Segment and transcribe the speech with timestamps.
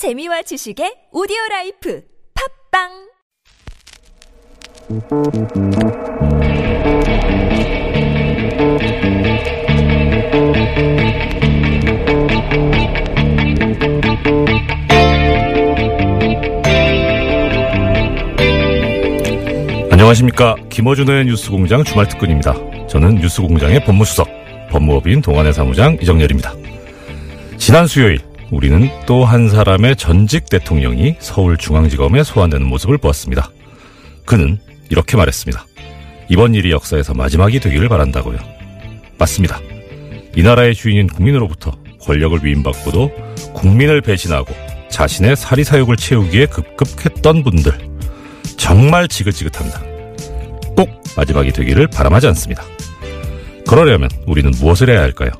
[0.00, 2.00] 재미와 지식의 오디오 life
[2.72, 2.88] 팟빵
[19.92, 20.56] 안녕하십니까.
[20.70, 22.54] 김어준의 뉴스공장 주말 특근입니다.
[22.86, 24.26] 저는 뉴스공장의 법무수석,
[24.70, 26.54] 법무법인 동안의 사무장 이정렬입니다.
[27.58, 33.50] 지난 수요일, 우리는 또 한 사람의 전직 대통령이 서울중앙지검에 소환되는 모습을 보았습니다.
[34.24, 34.58] 그는
[34.90, 35.66] 이렇게 말했습니다.
[36.28, 38.38] 이번 일이 역사에서 마지막이 되기를 바란다고요.
[39.18, 39.60] 맞습니다.
[40.36, 43.10] 이 나라의 주인인 국민으로부터 권력을 위임받고도
[43.52, 44.54] 국민을 배신하고
[44.88, 47.72] 자신의 사리사욕을 채우기에 급급했던 분들,
[48.56, 49.80] 정말 지긋지긋합니다.
[50.76, 52.64] 꼭 마지막이 되기를 바람하지 않습니다.
[53.68, 55.30] 그러려면 우리는 무엇을 해야 할까요?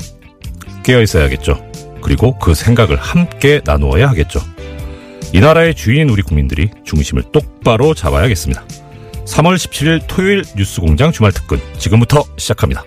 [0.84, 1.69] 깨어 있어야겠죠.
[2.02, 4.40] 그리고 그 생각을 함께 나누어야 하겠죠.
[5.32, 8.64] 이 나라의 주인인 우리 국민들이 중심을 똑바로 잡아야겠습니다.
[9.26, 12.84] 3월 17일 토요일 뉴스공장 주말 특근 지금부터 시작합니다.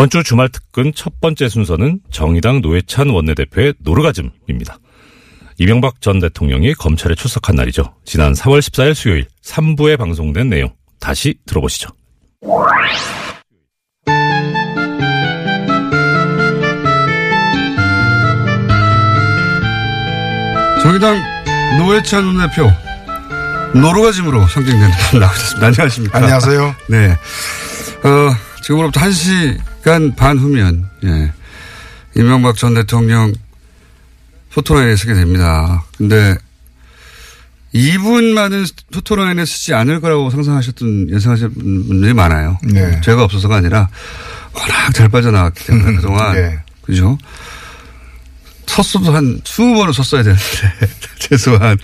[0.00, 4.78] 이번 주 주말 특근 첫 번째 순서는 정의당 노회찬 원내대표의 노르가즘입니다.
[5.58, 7.96] 이명박 전 대통령이 검찰에 출석한 날이죠.
[8.06, 11.90] 지난 4월 14일 수요일 3부에 방송된 내용 다시 들어보시죠.
[20.82, 21.22] 정의당
[21.78, 22.70] 노회찬 원내대표
[23.74, 25.66] 노르가즘으로 날 나오셨습니다.
[25.66, 26.18] 안녕하십니까?
[26.18, 26.74] 안녕하세요.
[26.88, 27.10] 네.
[27.10, 31.32] 어, 지금으로부터 1시 간 반 후면, 예.
[32.16, 33.32] 이명박 전 대통령
[34.52, 35.84] 포토라인에 서게 됩니다.
[35.96, 36.36] 근데
[37.74, 41.54] 2분만은 포토라인에 쓰지 않을 거라고 상상하셨던, 예상하셨던
[41.86, 42.58] 분들이 많아요.
[42.64, 43.00] 네.
[43.02, 43.88] 죄가 없어서가 아니라
[44.52, 46.34] 워낙 잘 빠져나왔기 때문에 그동안.
[46.34, 46.58] 네.
[46.82, 47.16] 그죠?
[48.66, 50.42] 섰어도 한 20번은 섰어야 되는데,
[51.20, 51.78] 최소한.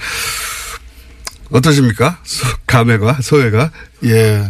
[1.50, 2.18] 어떠십니까?
[2.24, 3.70] 소- 감회가, 소회가?
[4.04, 4.48] 예.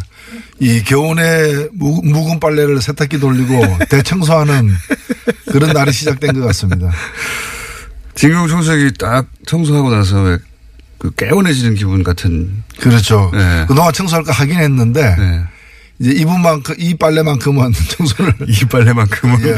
[0.61, 3.61] 이 겨우내 무- 묵은 빨래를 세탁기 돌리고
[3.91, 4.71] 대청소하는
[5.51, 6.91] 그런 날이 시작된 것 같습니다.
[8.15, 12.63] 진경 총수이 딱 청소하고 나서 왜그 깨운해지는 기분 같은.
[12.81, 13.31] 그렇죠.
[13.35, 13.65] 네.
[13.69, 15.43] 그동안 청소할 거 하긴 했는데 네.
[15.99, 19.47] 이제 이분만큼 이 빨래만큼은 청소를 이 빨래만큼은.
[19.47, 19.57] 예.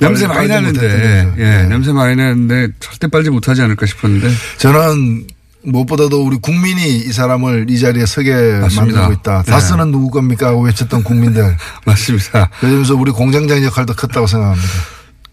[0.00, 1.34] 냄새 많이 나는데.
[1.36, 1.62] 예, 네.
[1.64, 4.30] 냄새 많이 나는데 절대 빨지 못하지 않을까 싶었는데.
[4.56, 5.26] 저는
[5.62, 9.00] 무엇보다도 우리 국민이 이 사람을 이 자리에 서게 맞습니다.
[9.00, 9.42] 만들고 있다.
[9.42, 9.50] 네.
[9.50, 11.56] 다스는 누구 겁니까 하고 외쳤던 국민들.
[11.84, 12.50] 맞습니다.
[12.60, 14.68] 그러면서 우리 공장장 역할도 컸다고 생각합니다.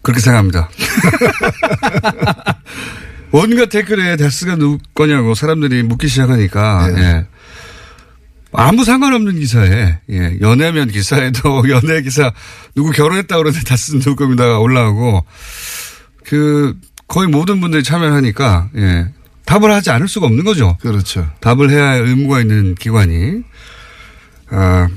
[0.02, 0.68] 그렇게 생각합니다.
[3.32, 6.88] 온갖 댓글에 데스가 누구 거냐고 사람들이 묻기 시작하니까.
[6.88, 7.02] 네.
[7.02, 7.26] 예.
[8.52, 12.32] 아무 상관없는 기사에, 예, 연애면 기사에도 연애 기사,
[12.74, 15.26] 누구 결혼했다 그러는데 다스 누구 겁니다 올라오고,
[16.24, 16.74] 그,
[17.06, 19.12] 거의 모든 분들이 참여하니까, 예,
[19.48, 20.76] 답을 하지 않을 수가 없는 거죠.
[20.82, 21.26] 그렇죠.
[21.40, 23.42] 답을 해야 할 의무가 있는 기관이,
[24.50, 24.88] 아,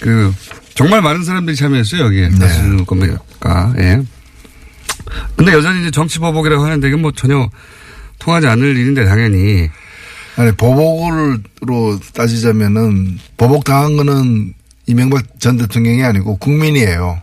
[0.00, 0.32] 그,
[0.74, 2.30] 정말 많은 사람들이 참여했어요, 여기에.
[2.30, 2.62] 네.
[2.62, 4.00] 누구 겁니까, 예.
[5.36, 7.50] 근데 여전히 이제 정치 보복이라고 하는데 이건 뭐 전혀
[8.18, 9.68] 통하지 않을 일인데 당연히,
[10.36, 14.54] 아니 보복으로 따지자면은 보복 당한 거는
[14.86, 17.20] 이명박 전 대통령이 아니고 국민이에요.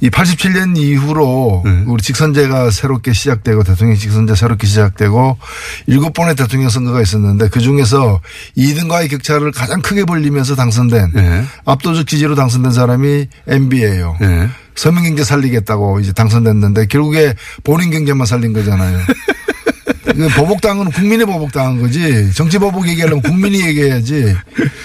[0.00, 1.84] 이 87년 이후로 네.
[1.86, 5.38] 우리 직선제가 새롭게 시작되고 대통령 직선제 새롭게 시작되고
[5.86, 8.20] 일곱 번의 대통령 선거가 있었는데 그 중에서
[8.56, 11.44] 2등과의 격차를 가장 크게 벌리면서 당선된 네.
[11.64, 14.16] 압도적 지지로 당선된 사람이 MB예요.
[14.22, 14.48] 예.
[14.74, 18.98] 서민 경제 살리겠다고 이제 당선됐는데 결국에 본인 경제만 살린 거잖아요.
[20.04, 22.32] 그 보복당은 국민의 보복당한 거지.
[22.34, 24.34] 정치 보복 얘기하려면 국민이 얘기해야지.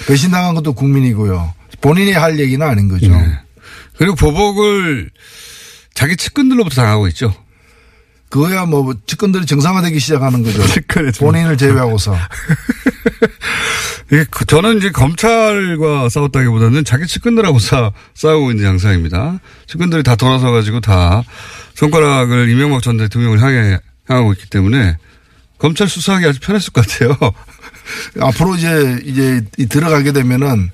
[0.08, 1.54] 배신당한 것도 국민이고요.
[1.82, 3.12] 본인이 할 얘기는 아닌 거죠.
[4.00, 4.06] 네.
[4.06, 5.10] 그리고 보복을
[5.94, 7.34] 자기 측근들로부터 당하고 있죠.
[8.30, 10.62] 그거야 뭐 측근들이 정상화되기 시작하는 거죠.
[11.20, 12.16] 본인을 제외하고서.
[14.12, 19.40] 이게 그- 저는 이제 검찰과 싸웠다기보다는 자기 측근들하고 싸, 싸우고 있는 양상입니다.
[19.68, 21.24] 측근들이 다 돌아서 가지고 다
[21.76, 24.98] 손가락을 이명박 전 대통령을 향해 향하고 있기 때문에
[25.58, 27.18] 검찰 수사하기 아주 편했을 것 같아요.
[28.22, 30.70] 앞으로 이제 이제 이 들어가게 되면은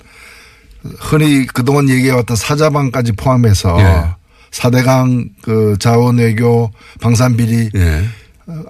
[0.99, 4.15] 흔히 그동안 얘기해왔던 사자방까지 포함해서 예.
[4.51, 6.71] 사대강 그 자원 외교
[7.01, 8.05] 방산 비리 예.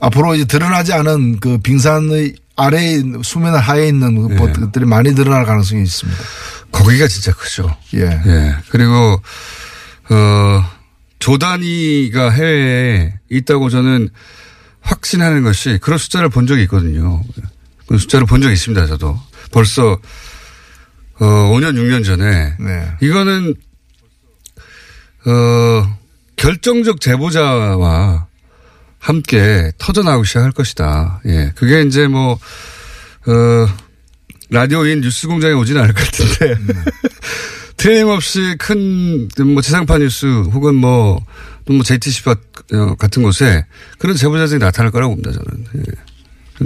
[0.01, 4.35] 앞으로 이제 드러나지 않은 그 빙산의 아래에 수면 하에 있는 예.
[4.35, 6.19] 것들이 많이 드러날 가능성이 있습니다.
[6.71, 7.75] 거기가 진짜 크죠.
[7.95, 8.21] 예.
[8.25, 8.55] 예.
[8.69, 9.21] 그리고,
[10.09, 10.63] 어,
[11.19, 14.09] 조단위가 해외에 있다고 저는
[14.81, 17.23] 확신하는 것이 그런 숫자를 본 적이 있거든요.
[17.87, 18.85] 그 숫자를 본 적이 있습니다.
[18.87, 19.19] 저도
[19.51, 19.97] 벌써
[21.19, 22.91] 어 5년 6년 전에 네.
[23.01, 23.55] 이거는
[25.25, 25.97] 어
[26.35, 28.27] 결정적 제보자와
[29.05, 31.21] 함께 터져나오기 시작할 것이다.
[31.27, 31.51] 예.
[31.55, 33.67] 그게 이제 뭐, 어,
[34.49, 36.55] 라디오인 뉴스 공장에 오지는 않을 것 같은데.
[37.77, 41.23] 틀림없이 큰, 뭐, 지상파 뉴스 혹은 뭐,
[41.65, 42.23] 또뭐 JTC
[42.97, 43.65] 같은 곳에
[43.99, 45.65] 그런 제보자들이 나타날 거라고 봅니다, 저는.
[45.77, 46.14] 예.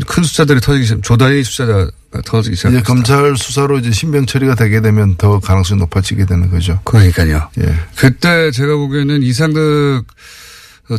[0.06, 1.90] 큰 숫자들이 터지기 시작, 조단위 숫자가
[2.24, 2.70] 터지기 시작.
[2.70, 6.80] 이제 검찰 수사로 이제 신병 처리가 되게 되면 더 가능성이 높아지게 되는 거죠.
[6.84, 7.50] 그러니까요.
[7.60, 7.76] 예.
[7.96, 10.06] 그때 제가 보기에는 이상득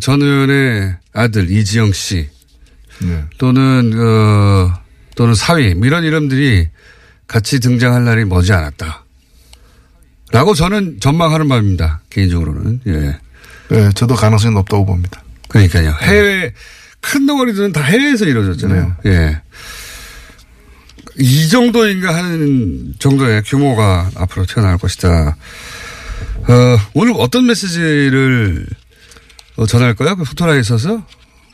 [0.01, 2.29] 전 의원의 아들 이지영 씨
[3.01, 3.25] 네.
[3.39, 4.73] 또는 어
[5.17, 6.69] 또는 사위 뭐 이런 이름들이
[7.27, 9.05] 같이 등장할 날이 머지 않았다.
[10.33, 12.01] 라고 저는 전망하는 바입니다.
[12.11, 12.81] 개인적으로는.
[12.87, 13.19] 예.
[13.73, 15.23] 예, 저도 가능성이 높다고 봅니다.
[15.49, 15.95] 그러니까요.
[16.03, 16.53] 해외
[17.00, 18.97] 큰 덩어리들은 다 해외에서 이루어졌잖아요.
[19.06, 19.41] 예.
[21.19, 25.37] 이 정도인가 하는 정도의 규모가 앞으로 튀어나올 것이다.
[26.49, 28.67] 어, 오늘 어떤 메시지를
[29.56, 30.17] 어, 전할까요?
[30.17, 31.02] 그 포토라에 있어서?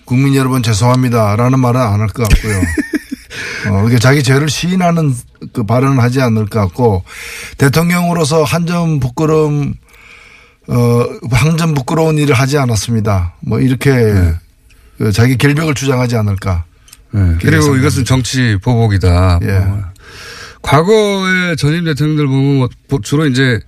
[0.04, 2.60] 국민 여러분 죄송합니다 라는 말은 안 할 것 같고요.
[3.70, 5.14] 어, 이게 자기 죄를 시인하는
[5.52, 7.02] 그 발언을 하지 않을 것 같고
[7.58, 9.75] 대통령으로서 한 점 부끄러움
[10.69, 13.34] 어, 한점 부끄러운 일을 하지 않았습니다.
[13.40, 14.37] 뭐 이렇게 그
[15.12, 16.64] 자기 결벽을 주장하지 않을까.
[17.10, 17.37] 네.
[17.40, 17.76] 그리고.
[17.76, 19.40] 이것은 정치 보복이다.
[19.43, 19.58] 예.
[19.60, 19.82] 뭐.
[20.62, 23.60] 과거의 전임 대통령들 보면 뭐 주로 이제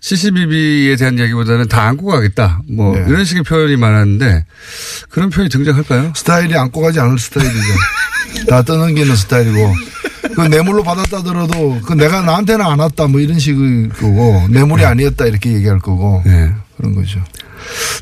[0.00, 2.60] CCBB에 대한 얘기보다는 다 안고 가겠다.
[2.70, 3.04] 뭐 네.
[3.08, 4.44] 이런 식의 표현이 많았는데
[5.08, 6.12] 그런 표현이 등장할까요?
[6.14, 7.58] 스타일이 안고 가지 않을 스타일이죠.
[8.48, 9.74] 다 떠넘기는 스타일이고.
[10.34, 15.52] 그 뇌물로 받았다더라도 그 내가 나한테는 안 왔다 뭐 이런 식의 거고 뇌물이 아니었다 이렇게
[15.52, 16.52] 얘기할 거고 네.
[16.76, 17.22] 그런 거죠.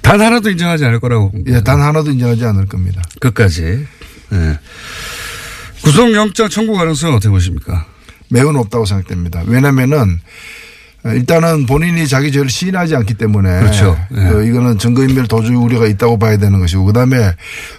[0.03, 1.57] 단 하나도 인정하지 않을 거라고 봅니다.
[1.57, 3.03] 예, 단 하나도 인정하지 않을 겁니다.
[3.21, 3.87] 끝까지.
[4.33, 4.59] 예.
[5.83, 7.87] 구속영장 청구 가능성은 어떻게 보십니까?
[8.31, 9.43] 매우 높다고 생각됩니다.
[9.47, 10.19] 왜냐면은
[11.05, 13.99] 일단은 본인이 자기 죄를 시인하지 않기 때문에 그렇죠.
[14.13, 14.29] 예.
[14.31, 17.33] 그 이거는 증거인멸 도주 우려가 있다고 봐야 되는 것이고 그다음에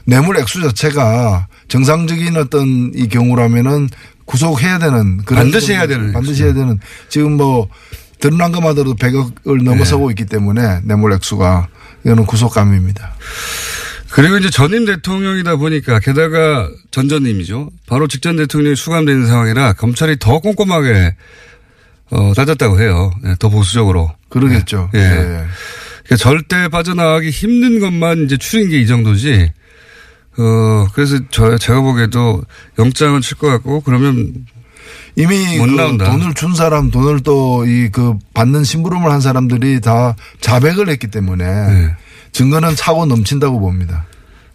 [0.06, 3.89] 뇌물 액수 자체가 정상적인 어떤 이 경우라면은
[4.25, 6.80] 구속해야 되는 그런 반드시 좀- 해야 되는 반드시 해야 되는
[7.10, 7.69] 지금 뭐
[8.24, 11.68] 드러난 것만 들어도 100억을 넘어서고 있기 때문에 뇌물 액수가
[12.06, 13.16] 이거는 구속감입니다.
[14.12, 17.70] 그리고 이제 전임 대통령이다 보니까 게다가 전전임이죠.
[17.86, 21.16] 바로 직전 대통령이 수감되는 상황이라 검찰이 더 꼼꼼하게
[22.12, 23.12] 어, 따졌다고 해요.
[23.24, 24.10] 네, 더 보수적으로.
[24.30, 24.90] 그러겠죠.
[24.96, 25.00] 예.
[25.00, 25.46] 예.
[26.06, 29.52] 그러니까 절대 빠져나가기 힘든 것만 이제 추린 게 이 정도지.
[30.38, 32.42] 어, 그래서 저, 제가 보기에도
[32.80, 34.46] 영장은 칠 것 같고 그러면
[35.16, 36.06] 이미 못그 나온다.
[36.12, 41.45] 돈을 준 사람, 돈을 또 이 그 받는 심부름을 한 사람들이 다 자백을 했기 때문에
[41.45, 41.95] 네.
[42.31, 44.06] 증거는 차고 넘친다고 봅니다.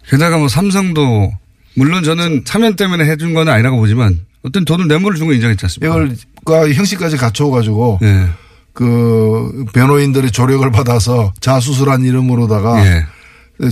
[0.09, 1.33] 게다가 뭐 삼성도
[1.75, 5.95] 물론 저는 참여 때문에 해준 건 아니라고 보지만 어떤 돈을 뇌물을 준 거 인정했지 않습니까?
[5.95, 8.27] 이걸 과 형식까지 갖춰가지고 예.
[8.73, 13.05] 그 변호인들의 조력을 받아서 자수술한 이름으로다가 예.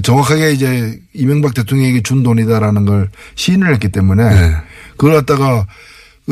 [0.02, 4.56] 정확하게 이제 이명박 대통령에게 준 돈이다라는 걸 시인을 했기 때문에 네.
[4.96, 5.66] 그걸 갖다가 그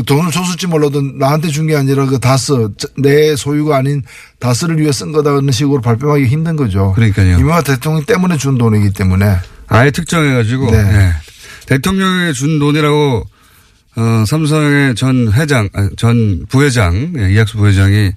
[0.03, 2.69] 돈을 줬을지 몰라도 나한테 준 게 아니라 그 다스
[2.99, 4.03] 내 소유가 아닌
[4.41, 6.93] 다스를 위해 쓴 거다는 식으로 발뺌하기 힘든 거죠.
[6.95, 7.37] 그러니까요.
[7.39, 9.37] 이명박 대통령 때문에 준 돈이기 때문에
[9.69, 10.79] 아예 특정해가지고 네.
[10.79, 11.13] 예.
[11.67, 13.27] 대통령이 준 돈이라고
[13.97, 18.11] 어, 삼성의 전 회장, 아니, 전 부회장, 예, 이학수 부회장이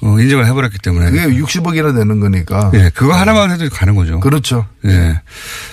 [0.00, 2.70] 어, 인정을 해버렸기 때문에 그게 60억이나 되는 거니까.
[2.74, 4.18] 예, 그거 하나만 해도 가는 거죠.
[4.18, 4.66] 그렇죠.
[4.84, 5.20] 예,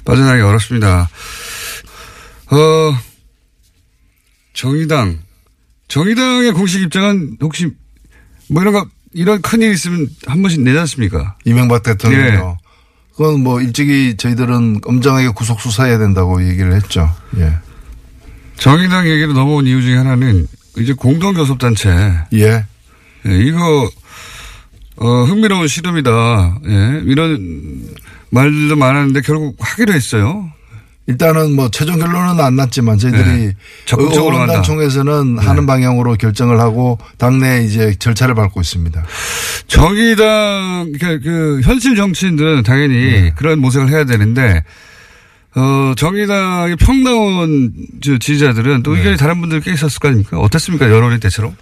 [0.05, 1.09] 빠져나가기 어렵습니다.
[2.51, 2.97] 어,
[4.55, 5.19] 정의당,
[5.89, 7.69] 정의당의 공식 입장은 혹시
[8.49, 11.37] 뭐 이런 거 이런 큰일 있으면 한 번씩 내지 않습니까?
[11.45, 12.57] 이명박 대통령이요.
[12.59, 12.65] 예.
[13.11, 17.13] 그건 뭐 일찍이 저희들은 엄정하게 구속 수사해야 된다고 얘기를 했죠.
[17.37, 17.53] 예.
[18.57, 20.47] 정의당 얘기로 넘어온 이유 중에 하나는
[20.77, 21.89] 이제 공동교섭단체
[22.33, 22.65] 예.
[23.27, 23.89] 예, 이거
[24.97, 26.59] 어, 흥미로운 시도이다.
[26.65, 27.87] 예, 이런
[28.29, 30.51] 말도 많았는데 결국 하기로 했어요.
[31.07, 33.53] 일단은 뭐 최종 결론은 안 났지만 저희들이 네.
[33.85, 34.53] 적극적으로 한다.
[34.53, 39.05] 의원단총에서는 하는 방향으로 결정을 하고 당내 이제 절차를 밟고 있습니다.
[39.67, 43.33] 정의당 그러니까 그 현실 정치인들은 당연히 네.
[43.35, 44.63] 그런 모색을 해야 되는데
[45.55, 47.71] 어 정의당의 평당원
[48.01, 48.99] 저 지지자들은 또 네.
[48.99, 50.39] 의견이 다른 분들 꽤 있었을 거 아닙니까?
[50.39, 50.89] 어땠습니까?
[50.89, 51.53] 여론이 대체로?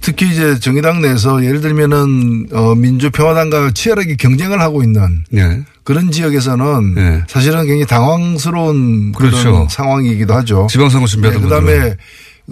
[0.00, 5.62] 특히 이제 정의당 내에서 예를 들면은 어 민주평화당과 치열하게 경쟁을 하고 있는 네.
[5.84, 7.22] 그런 지역에서는 네.
[7.28, 9.68] 사실은 굉장히 당황스러운 그런 그렇죠.
[9.70, 10.66] 상황이기도 하죠.
[10.70, 11.48] 지방선거 준비하던 네.
[11.48, 11.96] 그다음에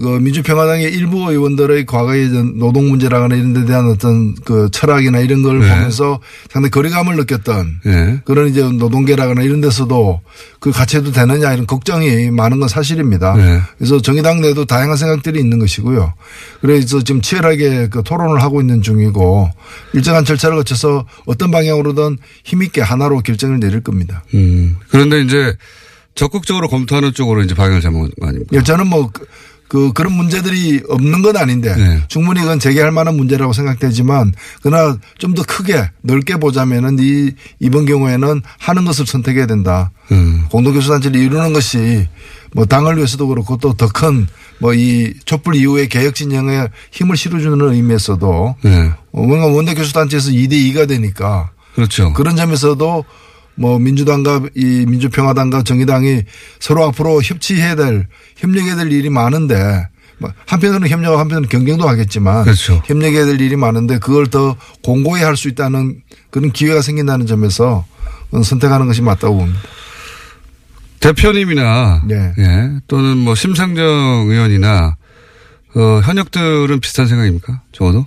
[0.00, 5.42] 그 민주평화당의 일부 의원들의 과거의 전 노동 문제라거나 이런 데 대한 어떤 그 철학이나 이런
[5.42, 5.68] 걸 네.
[5.68, 8.20] 보면서 상당히 거리감을 느꼈던 예.
[8.24, 10.20] 그런 이제 노동계라거나 이런 데서도
[10.60, 13.34] 그 같이 해도 되느냐 이런 걱정이 많은 건 사실입니다.
[13.34, 13.60] 네.
[13.76, 16.14] 그래서 정의당 내도 다양한 생각들이 있는 것이고요.
[16.60, 19.50] 그래서 지금 치열하게 그 토론을 하고 있는 중이고
[19.94, 24.22] 일정한 절차를 거쳐서 어떤 방향으로든 힘있게 하나로 결정을 내릴 겁니다.
[24.34, 24.76] 음.
[24.90, 25.56] 그런데 이제
[26.18, 28.50] 적극적으로 검토하는 쪽으로 이제 방향을 잡은 거 아닙니까?
[28.52, 29.08] 예, 저는 뭐
[29.68, 32.02] 그, 그 그런 문제들이 없는 건 아닌데 네.
[32.08, 34.32] 충분히 그건 제기할 만한 문제라고 생각되지만
[34.62, 39.90] 그러나 좀 더 크게 넓게 보자면은 이 이번 경우에는 하는 것을 선택해야 된다.
[40.10, 40.44] 음.
[40.50, 42.08] 공동교수단체를 이루는 것이
[42.54, 44.26] 뭐 당을 위해서도 그렇고 또 더 큰
[44.60, 48.90] 뭐 이 촛불 이후의 개혁 진영에 힘을 실어주는 의미에서도 네.
[49.12, 52.12] 어, 뭔가 원내교수단체에서 2대 2가 되니까 그렇죠.
[52.14, 53.04] 그런 점에서도
[53.58, 56.22] 뭐 민주당과 이 민주평화당과 정의당이
[56.60, 59.86] 서로 앞으로 협치해야 될 협력해야 될 일이 많은데
[60.18, 62.82] 뭐 한편으로는 협력하고 한편으로는 경쟁도 하겠지만 그렇죠.
[62.86, 66.00] 협력해야 될 일이 많은데 그걸 더 공고히 할 수 있다는
[66.30, 67.84] 그런 기회가 생긴다는 점에서
[68.44, 69.60] 선택하는 것이 맞다고 봅니다.
[71.00, 72.32] 대표님이나 네.
[72.38, 72.70] 예.
[72.88, 73.84] 또는 뭐 심상정
[74.28, 74.96] 의원이나
[75.76, 77.62] 어, 현역들은 비슷한 생각입니까?
[77.72, 78.06] 적어도?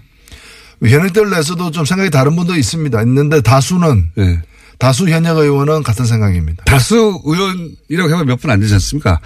[0.84, 3.02] 현역들 내에서도 좀 생각이 다른 분도 있습니다.
[3.04, 4.42] 있는데 다수는 예.
[4.82, 6.64] 다수 현역 의원은 같은 생각입니다.
[6.66, 9.20] 다수 의원이라고 하면 몇 분 안 되지 않습니까?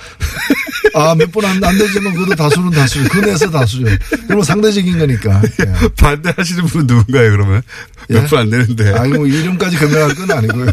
[0.94, 3.08] 아, 몇 분 안 안 되지만 그래도 다수는 다수죠.
[3.10, 3.86] 그 내에서 다수죠.
[4.28, 5.42] 그러면 상대적인 거니까.
[5.62, 5.88] 예.
[5.96, 7.62] 반대하시는 분은 누군가요, 그러면?
[8.10, 8.16] 예?
[8.16, 8.94] 몇분안 되는데.
[8.94, 10.66] 아니 뭐 이름까지 금명할 건 아니고요.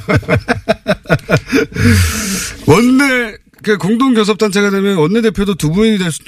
[2.67, 6.21] 원내, 그 공동교섭단체가 되면 원내대표도 두 분이 될, 수,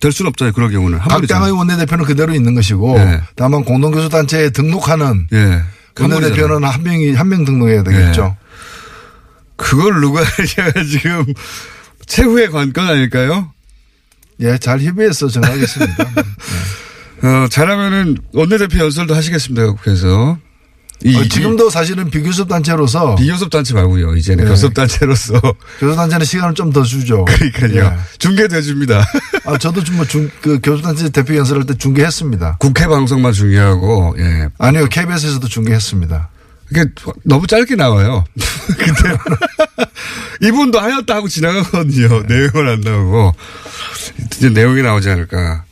[0.00, 0.52] 될 수는 없잖아요.
[0.52, 0.98] 그런 경우는.
[0.98, 1.26] 한 각.
[1.26, 3.20] 당의 원내대표는 그대로 있는 것이고 네.
[3.34, 5.26] 다만 공동교수단체에 등록하는
[6.04, 6.72] 원내대표는 분이잖아요.
[6.72, 8.36] 한 명이 한 명 등록해야 되겠죠.
[9.56, 11.24] 그걸 누가 하냐가 지금
[12.06, 13.52] 최후의 관건 아닐까요?
[14.40, 16.04] 예, 잘 협의해서 정하겠습니다.
[17.22, 19.66] 어, 잘하면은 원내대표 연설도 하시겠습니다.
[19.72, 20.38] 국회에서.
[21.04, 24.16] 이, 어, 지금도 사실은 비교섭 단체로서 비교섭 단체 말고요.
[24.16, 24.50] 이제는 네.
[24.50, 25.40] 교섭 단체로서.
[25.78, 27.24] 교섭 단체는 시간을 좀 더 주죠.
[27.24, 27.84] 그러니까요.
[27.84, 28.18] 예.
[28.18, 29.04] 중계돼 줍니다.
[29.44, 32.56] 아, 저도 좀뭐그 교섭 단체 대표 연설할 때 중계했습니다.
[32.58, 34.48] 국회 방송만 중요하고, 예.
[34.58, 36.30] 아니요, KBS에서도 중계했습니다.
[36.70, 36.84] 이게
[37.22, 38.24] 너무 짧게 나와요.
[38.76, 39.16] 근데
[40.42, 42.22] 이분도 하였다 하고 지나가거든요.
[42.22, 43.32] 내용은 안 나오고
[44.34, 45.64] 이제 내용이 나오지 않을까.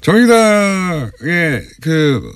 [0.00, 2.32] 정의당의 그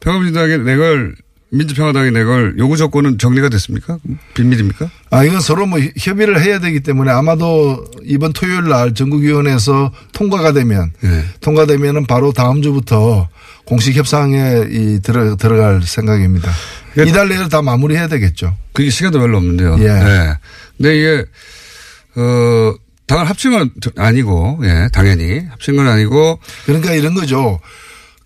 [0.00, 1.14] 평화민주당의 내걸
[1.52, 3.98] 민주평화당의 내걸 요구 조건은 정리가 됐습니까?
[4.34, 4.88] 비밀입니까?
[5.10, 10.92] 아, 이건 서로 뭐 협의를 해야 되기 때문에 아마도 이번 토요일 날 전국위원회에서 통과가 되면
[11.00, 11.24] 네.
[11.40, 13.28] 통과되면은 바로 다음 주부터
[13.64, 16.50] 공식 협상에 이 들어, 들어갈 생각입니다.
[16.92, 18.56] 그러니까 이달 내로 다 마무리해야 되겠죠.
[18.72, 19.76] 그게 시간도 별로 없는데요.
[19.80, 19.86] 예.
[19.86, 20.34] 네.
[20.76, 21.24] 근데 이게
[22.16, 22.74] 어
[23.06, 27.60] 당을 합친 건 아니고 예 당연히 합친 건 아니고 그러니까 이런 거죠.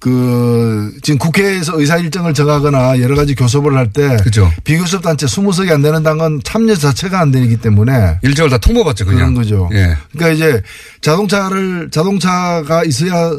[0.05, 4.53] 그 지금 국회에서 의사 일정을 정하거나 여러 가지 교섭을 할때 그죠.
[4.63, 9.33] 비교섭 단체 20석이 안 되는 당은 참여 자체가 안 되기 때문에 일정을 다 통보받죠 그냥.
[9.33, 9.71] 그런 거죠.
[9.73, 9.97] 예.
[10.13, 10.63] 그러니까 이제
[11.01, 13.33] 자동차를 자동차가 있어야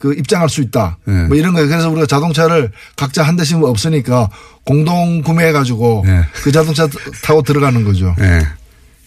[0.00, 0.98] 그 입장할 수 있다.
[1.04, 1.22] 네.
[1.28, 1.68] 뭐 이런 거예요.
[1.68, 4.28] 그래서 우리가 자동차를 각자 한 대씩 없으니까
[4.64, 6.24] 공동 구매해 가지고 네.
[6.42, 6.88] 그 자동차
[7.22, 8.16] 타고 들어가는 거죠.
[8.20, 8.44] 예.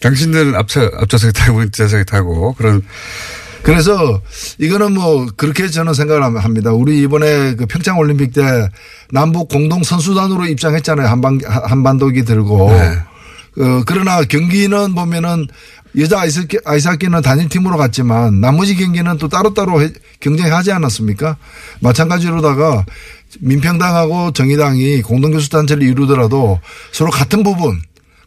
[0.00, 2.80] 당신들은 앞차 앞좌석에 타고 뒷좌석에 타고 그런
[3.62, 4.20] 그래서
[4.58, 6.72] 이거는 뭐 그렇게 저는 생각을 합니다.
[6.72, 8.42] 우리 이번에 그 평창 올림픽 때
[9.10, 11.06] 남북 공동 선수단으로 입장했잖아요.
[11.08, 12.70] 한반 한반도기 들고.
[12.72, 12.98] 네.
[13.62, 15.46] 어, 그러나 경기는 보면은
[15.98, 21.36] 여자 아이스키, 아이스하키는 단일팀으로 갔지만 나머지 경기는 또 따로따로 해- 경쟁하지 않았습니까?
[21.80, 22.86] 마찬가지로다가
[23.40, 26.60] 민평당하고 정의당이 공동교수단체를 이루더라도
[26.92, 27.80] 서로 같은 부분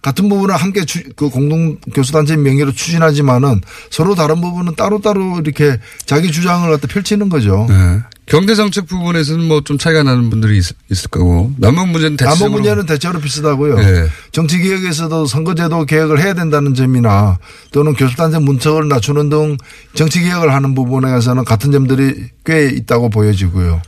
[0.05, 6.31] 같은 부분을 함께 추, 그 공동 교수단체 명의로 추진하지만은 서로 다른 부분은 따로따로 이렇게 자기
[6.31, 7.65] 주장을 갖다 펼치는 거죠.
[7.71, 8.03] 예.
[8.27, 12.51] 경제 정책 부분에서는 뭐 좀 차이가 나는 분들이 있, 을 거고 남북 문제는 남북 대체적으로
[12.51, 13.75] 문제는 대체로 비슷하고요.
[13.77, 14.07] 네.
[14.31, 17.39] 정치 개혁에서도 선거제도 개혁을 해야 된다는 점이나
[17.71, 19.57] 또는 교수단체 문턱을 낮추는 등
[19.95, 23.81] 정치 개혁을 하는 부분에 가서는 같은 점들이 꽤 있다고 보여지고요.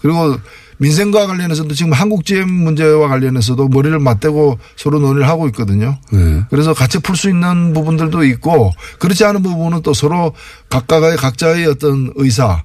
[0.00, 0.38] 그리고
[0.78, 5.98] 민생과 관련해서도 지금 한국GM 문제와 관련해서도 머리를 맞대고 서로 논의를 하고 있거든요.
[6.12, 6.42] 네.
[6.50, 10.34] 그래서 같이 풀 수 있는 부분들도 있고 그렇지 않은 부분은 또 서로
[10.68, 12.62] 각각의 각자의 어떤 의사나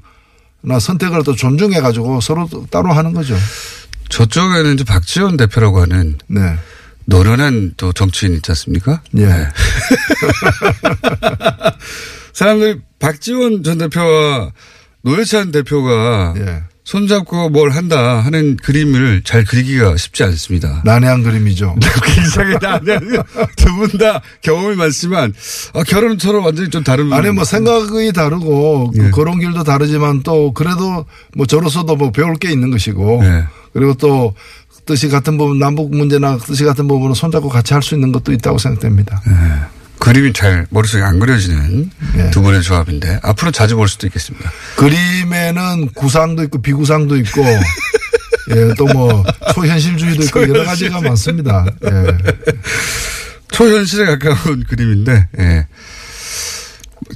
[0.79, 3.35] 선택을 또 존중해 가지고 서로 또 따로 하는 거죠.
[4.09, 6.57] 저쪽에는 이제 박지원 대표라고 하는 네.
[7.05, 9.01] 노련한 또 정치인 있지 않습니까?
[9.17, 9.47] 예.
[12.33, 14.51] 사람들이 박지원 전 대표와
[15.01, 16.63] 노회찬 대표가 예.
[16.83, 20.81] 손잡고 뭘 한다 하는 그림을 잘 그리기가 쉽지 않습니다.
[20.83, 21.75] 난해한 그림이죠.
[22.05, 23.21] 굉장히 나는
[23.55, 25.33] 두분 다 경험이 많지만
[25.73, 25.83] 아,
[26.19, 29.11] 서로 완전히 좀 다른 아니 뭐 생각이 다르고 그 예.
[29.11, 33.45] 그런 길도 다르지만 또 그래도 뭐 저로서도 뭐 배울 게 있는 것이고 예.
[33.73, 34.33] 그리고 또
[34.85, 38.57] 뜻이 같은 부분 남북 문제나 뜻이 같은 부분은 손잡고 같이 할 수 있는 것도 있다고
[38.57, 39.21] 생각됩니다.
[40.01, 42.31] 그림이 잘 머릿속에 안 그려지는 예.
[42.31, 44.51] 두 분의 조합인데 앞으로 자주 볼 수도 있겠습니다.
[44.75, 47.43] 그림에는 구상도 있고 비구상도 있고
[48.49, 51.65] 예, 또 뭐 초현실주의도 있고 여러 가지가 많습니다.
[51.85, 52.17] 예.
[53.51, 55.67] 초현실에 가까운 그림인데, 예.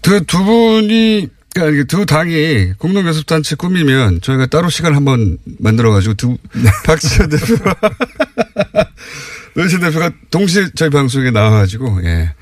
[0.04, 6.38] 그 두 분이, 그러니까 두 당이 공동교섭단체 꾸미면 저희가 따로 시간을 한번 만들어가지고 두,
[6.86, 7.76] 박지원 대표와
[9.56, 12.34] 노현 대표가 동시에 저희 방송에 나와가지고, 예.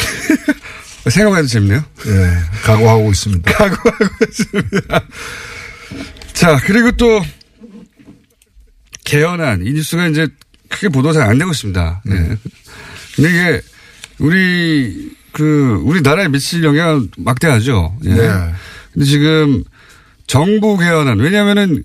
[1.10, 1.84] 생각만 해도 재밌네요.
[2.06, 3.52] 예, 각오하고 있습니다.
[3.52, 5.04] 각오하고 있습니다.
[6.32, 7.24] 자, 그리고 또,
[9.04, 10.26] 개헌안, 이 뉴스가 이제
[10.68, 12.02] 크게 보도 잘 안 되고 있습니다.
[12.04, 12.36] 네.
[13.14, 13.62] 근데 이게,
[14.18, 17.96] 우리, 그, 우리나라에 미칠 영향은 막대하죠.
[18.04, 18.08] 예.
[18.14, 18.52] 네.
[18.92, 19.62] 근데 지금,
[20.26, 21.84] 정부 개헌안, 왜냐면은,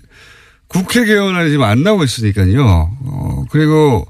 [0.66, 2.96] 국회 개헌안이 지금 안 나오고 있으니까요.
[3.04, 4.06] 어, 그리고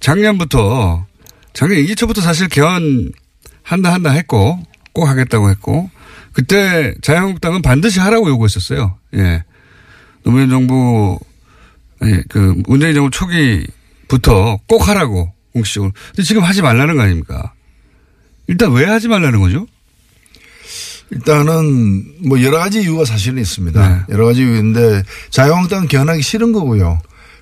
[0.00, 1.06] 작년부터,
[1.52, 3.12] 작년 임기초부터 사실 개헌
[3.64, 5.90] 한다 한다 했고, 꼭 하겠다고 했고,
[6.32, 8.96] 그때 자유한국당은 반드시 하라고 요구했었어요.
[9.16, 9.42] 예.
[10.22, 11.18] 노무현 정부,
[12.00, 15.92] 아니, 그, 문재인 정부 초기부터 꼭 하라고, 공식적으로.
[16.08, 17.52] 근데 지금 하지 말라는 거 아닙니까?
[18.46, 19.66] 일단 왜 하지 말라는 거죠?
[21.10, 23.88] 일단은 뭐 여러 가지 이유가 사실은 있습니다.
[23.88, 24.02] 네.
[24.08, 26.98] 여러 가지 이유인데 자유한국당은 개헌하기 싫은 거고요.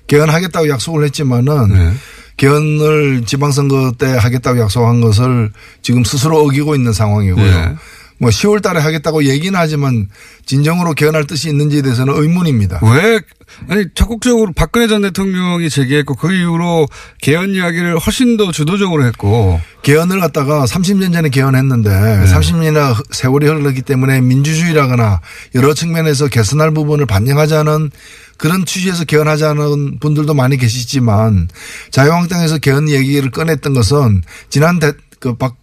[0.07, 1.93] 개헌하겠다고 약속을 했지만은 네.
[2.37, 7.43] 개헌을 지방선거 때 하겠다고 약속한 것을 지금 스스로 어기고 있는 상황이고요.
[7.43, 7.75] 네.
[8.23, 10.07] 뭐 10월 달에 하겠다고 얘기는 하지만
[10.45, 12.79] 진정으로 개헌할 뜻이 있는지에 대해서는 의문입니다.
[12.81, 13.19] 왜,
[13.67, 16.87] 아니, 적극적으로 박근혜 전 대통령이 제기했고, 그 이후로
[17.21, 22.25] 개헌 이야기를 훨씬 더 주도적으로 했고, 개헌을 갖다가 30년 전에 개헌했는데 네.
[22.25, 25.19] 30년이나 세월이 흘렀기 때문에 민주주의라거나
[25.55, 27.91] 여러 측면에서 개선할 부분을 반영하자는
[28.37, 31.49] 그런 취지에서 개헌하자는 분들도 많이 계시지만
[31.91, 35.55] 자유한국당에서 개헌 얘기를 꺼냈던 것은 지난 대, 그 박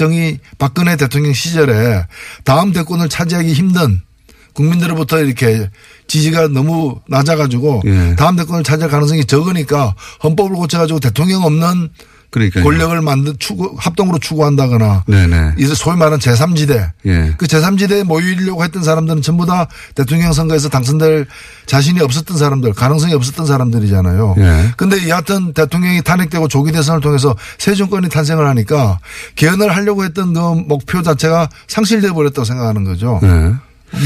[0.00, 2.06] 정희 박근혜 대통령 시절에
[2.44, 4.00] 다음 대권을 차지하기 힘든
[4.54, 5.68] 국민들로부터 이렇게
[6.06, 8.16] 지지가 너무 낮아가지고 예.
[8.16, 9.94] 다음 대권을 차지할 가능성이 적으니까
[10.24, 11.90] 헌법을 고쳐가지고 대통령 없는
[12.30, 12.62] 그러니까.
[12.62, 15.54] 권력을 만든 추구 합동으로 추구한다거나 네네.
[15.58, 17.34] 이제 소위 말하는 제3지대 예.
[17.36, 21.26] 그 제3지대에 모이려고 했던 사람들은 전부 다 대통령 선거에서 당선될
[21.66, 24.36] 자신이 없었던 사람들 가능성이 없었던 사람들이잖아요.
[24.38, 24.72] 예.
[24.76, 29.00] 근데 여하튼 대통령이 탄핵되고 조기 대선을 통해서 새 정권이 탄생을 하니까
[29.34, 33.18] 개헌을 하려고 했던 그 목표 자체가 상실돼 버렸다고 생각하는 거죠.
[33.22, 33.54] 네.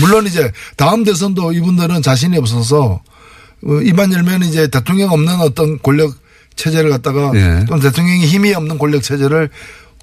[0.01, 3.01] 물론 이제 다음 대선도 이분들은 자신이 없어서
[3.67, 6.15] 어, 입만 열면 이제 대통령 없는 어떤 권력
[6.57, 7.65] 체제를 갖다가 예.
[7.67, 9.51] 또는 대통령이 힘이 없는 권력 체제를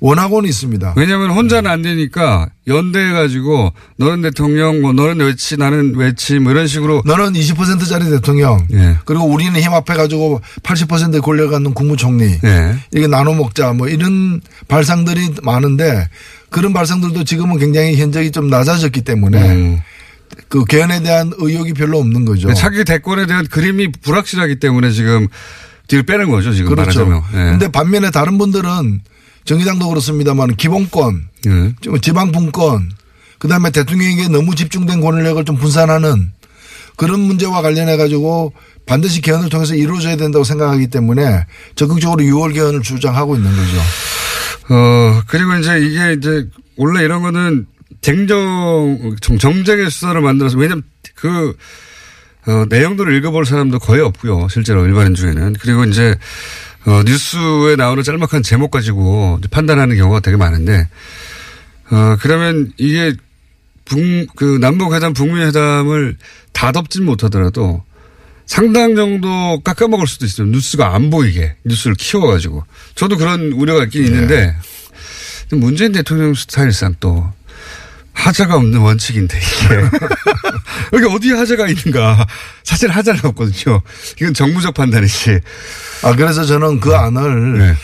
[0.01, 0.95] 원하고는 있습니다.
[0.97, 7.03] 왜냐하면 혼자는 안 되니까 연대해가지고 너는 대통령, 뭐 너는 외치, 나는 외치, 뭐 이런 식으로
[7.05, 8.97] 너는 20%짜리 대통령 예.
[9.05, 12.75] 그리고 우리는 힘 합해 가지고 80%의 권력을 갖는 국무총리 예.
[12.91, 16.07] 이게 나눠 먹자 뭐 이런 발상들이 많은데
[16.49, 19.81] 그런 발상들도 지금은 굉장히 현저히 좀 낮아졌기 때문에 음.
[20.47, 22.51] 그 개헌에 대한 의욕이 별로 없는 거죠.
[22.53, 25.27] 차기 대권에 대한 그림이 불확실하기 때문에 지금
[25.87, 27.05] 뒤를 빼는 거죠, 지금 그렇죠.
[27.05, 27.23] 말하자면.
[27.47, 27.51] 예.
[27.51, 29.01] 근데 반면에 다른 분들은
[29.45, 31.73] 정의당도 그렇습니다만 기본권, 예.
[31.81, 32.91] 좀 지방 분권,
[33.39, 36.31] 그다음에 대통령에게 너무 집중된 권력을 좀 분산하는
[36.95, 38.53] 그런 문제와 관련해 가지고
[38.85, 43.77] 반드시 개헌을 통해서 이루어져야 된다고 생각하기 때문에 적극적으로 6월 개헌을 주장하고 있는 거죠.
[44.73, 47.65] 어, 그리고 이제 이게 이제 원래 이런 거는
[48.01, 50.83] 쟁정, 정- 정쟁의 수사를 만들어서 왜냐면
[51.15, 51.55] 그,
[52.47, 54.47] 어, 내용들을 읽어볼 사람도 거의 없고요.
[54.49, 55.53] 실제로 일반인 중에는.
[55.59, 56.15] 그리고 이제,
[56.85, 60.87] 어, 뉴스에 나오는 짤막한 제목 가지고 판단하는 경우가 되게 많은데,
[61.91, 63.13] 어, 그러면 이게
[63.85, 63.99] 북,
[64.35, 66.17] 그 남북회담, 북미회담을
[66.53, 67.83] 다 덮진 못하더라도
[68.45, 70.47] 상당 정도 깎아먹을 수도 있어요.
[70.47, 72.63] 뉴스가 안 보이게 뉴스를 키워가지고.
[72.95, 74.55] 저도 그런 우려가 있긴 있는데
[75.49, 77.31] 근데 문재인 대통령 스타일상 또
[78.21, 79.75] 하자가 없는 원칙인데 이게
[80.93, 82.25] 여기 어디에 하자가 있는가
[82.63, 83.81] 사실 하자가 없거든요.
[84.19, 85.39] 이건 정무적 판단이지.
[86.03, 87.75] 아 그래서 저는 그 안을 네.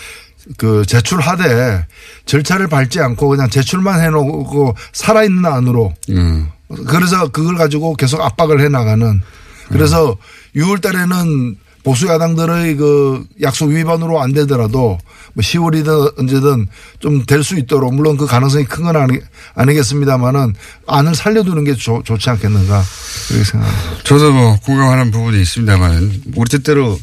[0.58, 1.88] 그 제출하되
[2.26, 6.50] 절차를 밟지 않고 그냥 제출만 해놓고 살아있는 안으로 음.
[6.88, 9.22] 그래서 그걸 가지고 계속 압박을 해 나가는
[9.70, 10.18] 그래서
[10.56, 14.98] 6월 달에는 보수 야당들의 그 약속 위반으로 안 되더라도
[15.38, 16.68] 뭐 10월이든 언제든
[17.00, 19.20] 좀 될 수 있도록 물론 그 가능성이 큰 건 아니,
[19.54, 20.56] 아니겠습니다만은
[20.88, 22.84] 안을 살려두는 게 좋, 좋지 않겠는가
[23.28, 24.04] 그렇게 생각합니다.
[24.04, 27.00] 저도 뭐 공감하는 부분이 있습니다만 우리 뜻대로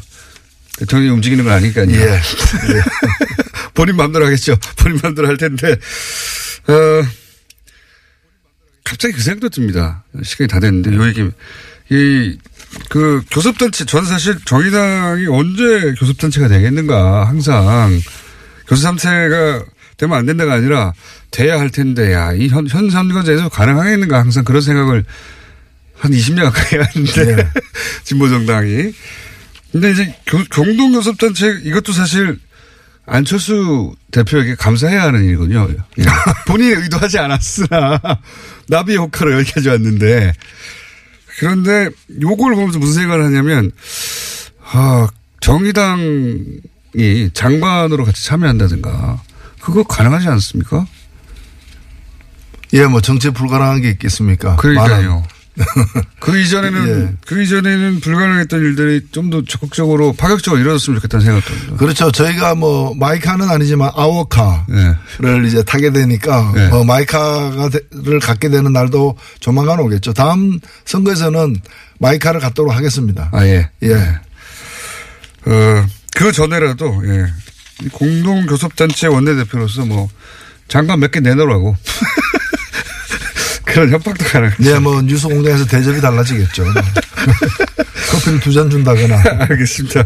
[0.78, 1.90] 대통령이 움직이는 건 아니니까요.
[1.92, 2.20] 예.
[3.74, 4.56] 본인 마음대로 하겠죠.
[4.78, 5.72] 본인 마음대로 할 텐데
[6.66, 7.06] 어,
[8.82, 10.02] 갑자기 그 생각도 듭니다.
[10.22, 11.30] 시간이 다 됐는데 요 얘기
[11.90, 12.36] 이
[12.90, 18.00] 그 교섭단체 저는 사실 정의당이 언제 교섭단체가 되겠는가 항상
[18.68, 19.64] 교섭단체가
[19.96, 20.92] 되면 안 된다가 아니라
[21.30, 25.04] 돼야 할 텐데 야이 현, 현 선거제에서 가능하겠는가 항상 그런 생각을
[25.96, 27.48] 한 20년 가까이 하는데 네.
[28.04, 28.92] 진보 정당이
[29.72, 32.38] 근데 이제 교- 공동교섭단체 이것도 사실
[33.06, 35.68] 안철수 대표에게 감사해야 하는 일이군요.
[35.98, 36.04] 예.
[36.46, 38.00] 본인이 의도하지 않았으나
[38.68, 40.32] 나비 효과로 여기까지 왔는데
[41.38, 41.90] 그런데
[42.22, 43.72] 요걸 보면서 무슨 생각을 하냐면
[44.62, 45.08] 아,
[45.40, 45.98] 정의당
[46.96, 49.20] 이 장관으로 같이 참여한다든가
[49.60, 50.86] 그거 가능하지 않습니까?
[52.74, 54.56] 예, 뭐 정체 불가능한 게 있겠습니까?
[54.56, 55.22] 그러니까요.
[56.18, 57.16] 그 이전에는 예.
[57.24, 61.76] 그 이전에는 불가능했던 일들이 좀 더 적극적으로 파격적으로 이루어졌으면 좋겠다는 생각도 듭니다.
[61.76, 62.10] 그렇죠.
[62.10, 64.64] 저희가 뭐 마이카는 아니지만 아워카를
[65.20, 65.48] 네.
[65.48, 66.68] 이제 타게 되니까 네.
[66.68, 70.12] 뭐 마이카를 갖게 되는 날도 조만간 오겠죠.
[70.12, 71.56] 다음 선거에서는
[72.00, 73.28] 마이카를 갖도록 하겠습니다.
[73.32, 73.70] 아 예.
[73.84, 73.94] 예.
[75.46, 77.26] 어, 그 전에라도, 예.
[77.84, 80.08] 이 공동 교섭단체 원내대표로서 뭐,
[80.68, 81.76] 장관 몇 개 내놓으라고.
[83.64, 84.62] 그런 협박도 가능합니다.
[84.72, 86.64] 네, 뭐 뉴스 공장에서 대접이 달라지겠죠.
[88.12, 89.20] 커피를 두 잔 준다거나.
[89.48, 90.04] 알겠습니다.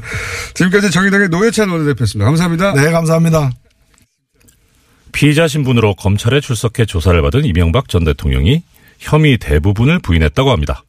[0.54, 2.24] 지금까지 정의당의 노회찬 원내대표였습니다.
[2.24, 2.72] 감사합니다.
[2.74, 3.50] 네, 감사합니다.
[5.12, 8.62] 피의자 신분으로 검찰에 출석해 조사를 받은 이명박 전 대통령이
[8.98, 10.84] 혐의 대부분을 부인했다고 합니다.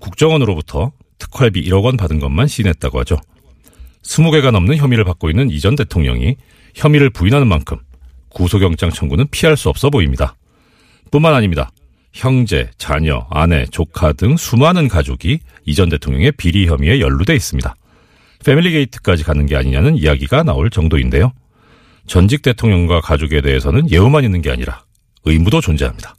[0.00, 3.16] 국정원으로부터 특활비 1억 원 받은 것만 시인했다고 하죠.
[4.04, 6.36] 20개가 넘는 혐의를 받고 있는 이전 대통령이
[6.74, 7.78] 혐의를 부인하는 만큼
[8.30, 10.36] 구속영장 청구는 피할 수 없어 보입니다.
[11.10, 11.70] 뿐만 아닙니다.
[12.12, 17.74] 형제, 자녀, 아내, 조카 등 수많은 가족이 이전 대통령의 비리 혐의에 연루돼 있습니다.
[18.44, 21.32] 패밀리 게이트까지 가는 게 아니냐는 이야기가 나올 정도인데요.
[22.06, 24.82] 전직 대통령과 가족에 대해서는 예우만 있는 게 아니라
[25.24, 26.16] 의무도 존재합니다.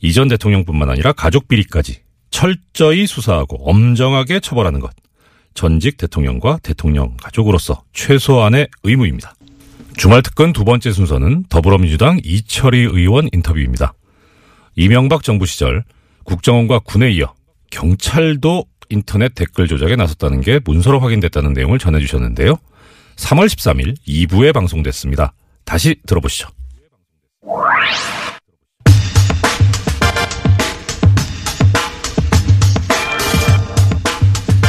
[0.00, 4.90] 이전 대통령뿐만 아니라 가족 비리까지 철저히 수사하고 엄정하게 처벌하는 것.
[5.54, 9.34] 전직 대통령과 대통령 가족으로서 최소한의 의무입니다.
[9.96, 13.94] 주말 특근 두 번째 순서는 더불어민주당 이철희 의원 인터뷰입니다.
[14.76, 15.84] 이명박 정부 시절
[16.24, 17.34] 국정원과 군에 이어
[17.70, 22.56] 경찰도 인터넷 댓글 조작에 나섰다는 게 문서로 확인됐다는 내용을 전해주셨는데요.
[23.16, 25.32] 3월 13일 2부에 방송됐습니다.
[25.64, 26.48] 다시 들어보시죠.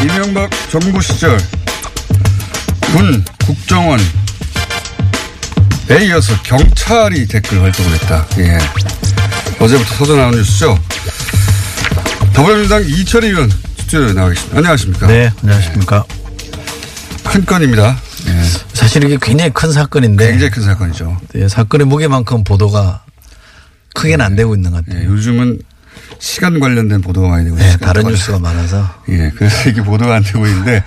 [0.03, 1.37] 이명박 정부 시절
[2.91, 3.99] 군, 국정원,
[5.89, 8.27] 에 이어서 경찰이 댓글 활동을 했다.
[8.37, 8.59] 예.
[9.59, 10.77] 어제부터 터져 나온 뉴스죠.
[12.33, 14.57] 더불어민주당 이철희 의원 스튜디오에 나와 계십니다.
[14.57, 15.07] 안녕하십니까.
[15.07, 16.03] 네, 안녕하십니까.
[17.23, 17.97] 큰 건입니다.
[18.27, 18.43] 예.
[18.73, 21.17] 사실 이게 굉장히 큰 사건인데 굉장히 큰 사건이죠.
[21.33, 23.03] 네, 사건의 무게만큼 보도가
[23.95, 25.01] 크게는 안 되고 있는 것 같아요.
[25.01, 25.59] 예, 요즘은
[26.23, 30.23] 시간 관련된 보도가 많이 되고 네, 시간 다른 뉴스가 많아서 예, 그래서 이게 보도가 안
[30.23, 30.81] 되고 있는데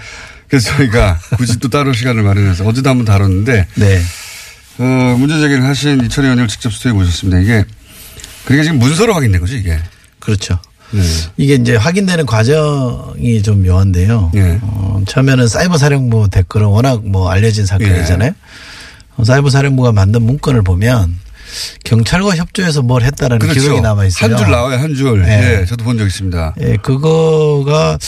[0.49, 4.01] 그래서 저희가 굳이 또 따로 시간을 마련해서 어제도 한번 다뤘는데 네,
[4.79, 7.41] 어, 문제 제기를 하신 이철희 의원을 직접 스튜디오에 모셨습니다.
[7.41, 7.67] 이게
[8.47, 9.79] 그게 지금 문서로 확인된 거죠, 이게.
[10.21, 10.59] 그렇죠.
[10.93, 11.03] 네.
[11.37, 14.33] 이게 이제 확인되는 과정이 좀 묘한데요.
[14.37, 14.59] 예.
[14.63, 18.31] 어, 처음에는 사이버 사령부 댓글은 워낙 뭐 알려진 사건이잖아요.
[18.31, 18.35] 예.
[19.17, 21.15] 어, 사이버 사령부가 만든 문건을 보면
[21.85, 23.61] 경찰과 협조해서 뭘 했다라는 그렇죠.
[23.61, 24.31] 기록이 남아 있어요.
[24.31, 25.23] 한 줄 나와요, 한 줄.
[25.23, 25.61] 네.
[25.61, 26.55] 예, 저도 본 적 있습니다.
[26.61, 27.99] 예, 그거가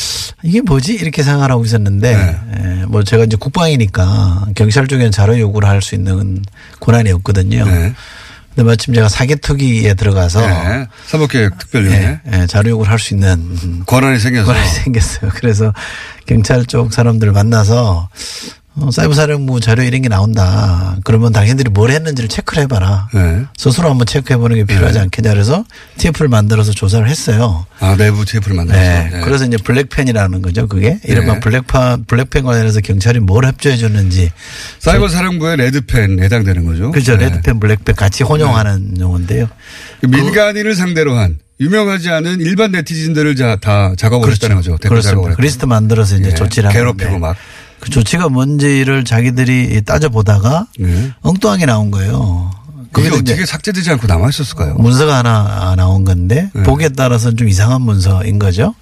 [0.42, 2.37] 이게 뭐지 이렇게 생각을 하고 있었는데 네.
[2.81, 6.42] 예, 뭐 제가 이제 국방이니까 경찰 쪽에는 자료 요구를 할 수 있는
[6.81, 7.64] 권한이 없거든요.
[7.64, 7.94] 네.
[8.55, 10.87] 근데 마침 제가 사개특위에 들어가서 네.
[11.07, 12.20] 사법개혁 특별위원회.
[12.33, 14.46] 예, 예, 자료 요구를 할 수 있는 권한이 생겨서.
[14.53, 15.31] 권한이 생겼어요.
[15.35, 15.72] 그래서
[16.27, 18.09] 경찰 쪽 사람들 만나서
[18.81, 20.97] 어, 사이버 사령부 자료 이런 게 나온다.
[21.05, 23.09] 그러면 당신들이 뭘 했는지를 체크를 해봐라.
[23.12, 23.45] 네.
[23.57, 25.33] 스스로 한번 체크해 보는 게 필요하지 않겠냐.
[25.33, 25.64] 그래서
[25.97, 27.67] TF를 만들어서 조사를 했어요.
[27.81, 28.81] 아, 내부 TF를 만들어서.
[28.83, 29.11] 네.
[29.12, 29.21] 네.
[29.23, 30.67] 그래서 이제 블랙펜이라는 거죠.
[30.69, 31.41] 그게 이른바 네.
[31.41, 34.31] 블랙판 블랙펜 관련해서 경찰이 뭘 협조해 줬는지
[34.79, 36.93] 사이버 사령부의 레드펜 해당되는 거죠.
[36.93, 37.17] 그죠.
[37.17, 37.25] 네.
[37.25, 39.49] 레드펜 블랙펜 같이 혼용하는 용어인데요.
[40.01, 44.77] 그 민간인을 상대로 한 유명하지 않은 일반 네티즌들을 자, 다 작업을 했다는 거죠.
[44.77, 45.11] 그렇습니다.
[45.11, 46.35] 작업을 그 리스트 만들어서 이제 예.
[46.35, 47.37] 조치를 하는 괴롭히고 막.
[47.81, 51.12] 그 조치가 뭔지를 자기들이 따져 보다가 네.
[51.23, 52.51] 엉뚱하게 나온 거예요.
[52.93, 54.75] 그게 어떻게 삭제되지 않고 남아 있었을까요?
[54.75, 56.62] 문서가 하나 나온 건데 네.
[56.62, 58.75] 보기에 따라서는 좀 이상한 문서인 거죠.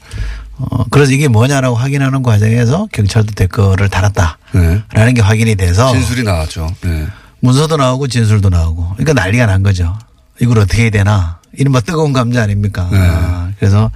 [0.59, 5.13] 어, 그래서 이게 뭐냐라고 확인하는 과정에서 경찰도 댓글을 달았다라는 네.
[5.13, 6.75] 게 확인이 돼서 진술이 나왔죠.
[6.83, 7.07] 네.
[7.41, 9.99] 문서도 나오고 진술도 나오고 그러니까 난리가 난 거죠.
[10.41, 12.89] 이걸 어떻게 해야 되나 이른바 뜨거운 감자 아닙니까?
[12.91, 12.99] 네.
[12.99, 13.91] 아, 그래서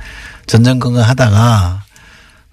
[0.47, 1.83] 전전긍긍 하다가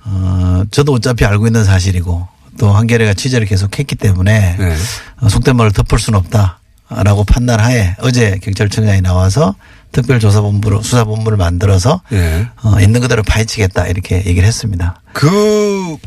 [0.06, 4.76] 어, 저도 어차피 알고 있는 사실이고 또 한겨레가 취재를 계속 했기 때문에 네.
[5.22, 9.56] 어, 속된 말을 덮을 수는 없다라고 판단하에 어제 경찰청장이 나와서
[9.91, 12.48] 특별조사본부로 수사본부를 만들어서 예.
[12.63, 15.02] 어, 있는 그대로 파헤치겠다 이렇게 얘기를 했습니다.
[15.13, 15.98] 그,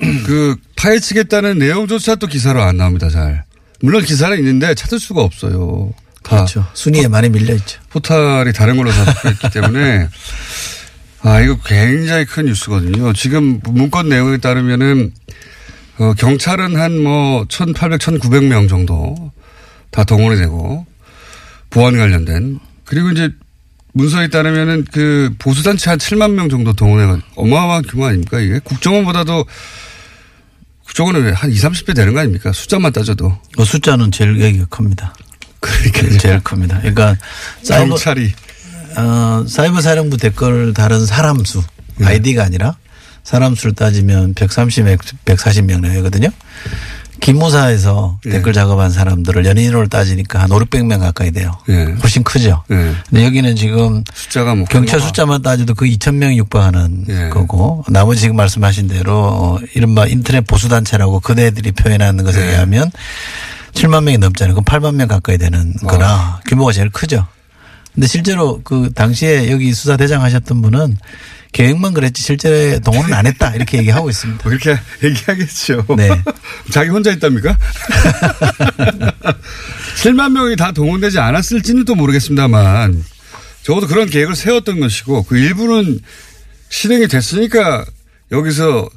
[0.26, 3.44] 그, 파헤치겠다는 내용조차 또 기사로 안 나옵니다, 잘.
[3.80, 5.92] 물론 기사는 있는데 찾을 수가 없어요.
[6.22, 6.66] 다 그렇죠.
[6.72, 7.80] 순위에 많이 밀려 있죠.
[7.90, 10.08] 포탈이 다른 걸로 잡혀있기 때문에
[11.20, 13.12] 아, 이거 굉장히 큰 뉴스거든요.
[13.14, 15.12] 지금 문건 내용에 따르면은
[15.98, 19.32] 어, 경찰은 한 뭐 1,800, 1,900명 정도
[19.90, 20.86] 다 동원이 되고
[21.70, 23.30] 보안 관련된 그리고 이제
[23.92, 29.44] 문서에 따르면은 그 보수단체 한 7만 명 정도 동원해가 어마어마한 규모 아닙니까 이게 국정원보다도
[30.86, 35.14] 국정원은 한 20, 30배 되는 거 아닙니까 숫자만 따져도 그 숫자는 제일 여기가 큽니다.
[35.60, 36.78] 그러니까 제일 큽니다.
[36.78, 37.16] 그러니까
[37.62, 38.32] 사이버 경찰이
[38.96, 41.62] 어, 사이버 사령부 댓글 다른 사람 수
[41.96, 42.06] 네.
[42.06, 42.76] 아이디가 아니라
[43.24, 44.84] 사람 수를 따지면 130,
[45.24, 46.28] 140명 내외거든요.
[47.20, 48.30] 기무사에서 예.
[48.30, 51.56] 댓글 작업한 사람들을 연인으로 따지니까 한 5, 600명 가까이 돼요.
[51.70, 51.84] 예.
[52.02, 52.62] 훨씬 크죠.
[52.70, 52.92] 예.
[53.08, 57.28] 근데 여기는 지금 숫자가 뭐 경찰 큰 숫자만 따져도 그 2,000명 육박하는 예.
[57.30, 62.50] 거고 나머지 지금 말씀하신 대로 어, 이른바 인터넷 보수단체라고 그대들이 표현하는 것에 예.
[62.50, 62.90] 의하면
[63.72, 64.54] 7만 명이 넘잖아요.
[64.54, 67.26] 그럼 8만 명 가까이 되는 거라 규모가 제일 크죠.
[67.94, 70.98] 근데 실제로 그 당시에 여기 수사대장 하셨던 분은
[71.52, 74.42] 계획만 그랬지 실제 동원은 안 했다 이렇게 얘기하고 있습니다.
[74.42, 75.86] 뭐 그렇게 얘기하겠죠.
[75.96, 76.08] 네.
[76.72, 77.56] 자기 혼자 있답니까?
[80.02, 83.04] 7만 명이 다 동원되지 않았을지는 또 모르겠습니다만
[83.62, 86.00] 적어도 그런 계획을 세웠던 것이고 그 일부는
[86.68, 87.84] 실행이 됐으니까
[88.32, 88.88] 여기서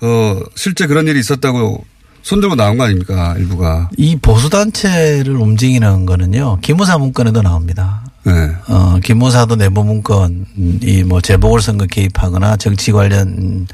[0.00, 1.84] 어 실제 그런 일이 있었다고
[2.22, 3.88] 손들고 나온 거 아닙니까 일부가.
[3.96, 6.58] 이 보수 단체를 움직이는 거는요.
[6.60, 8.02] 기무사 문건에도 나옵니다.
[8.24, 8.32] 네.
[8.68, 10.46] 어, 기무사도 내부 문건,
[10.82, 13.66] 이 뭐 재보궐선거 개입하거나 정치 관련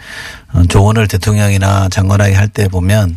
[0.52, 3.16] 어, 조언을 대통령이나 장관에게 할 때 보면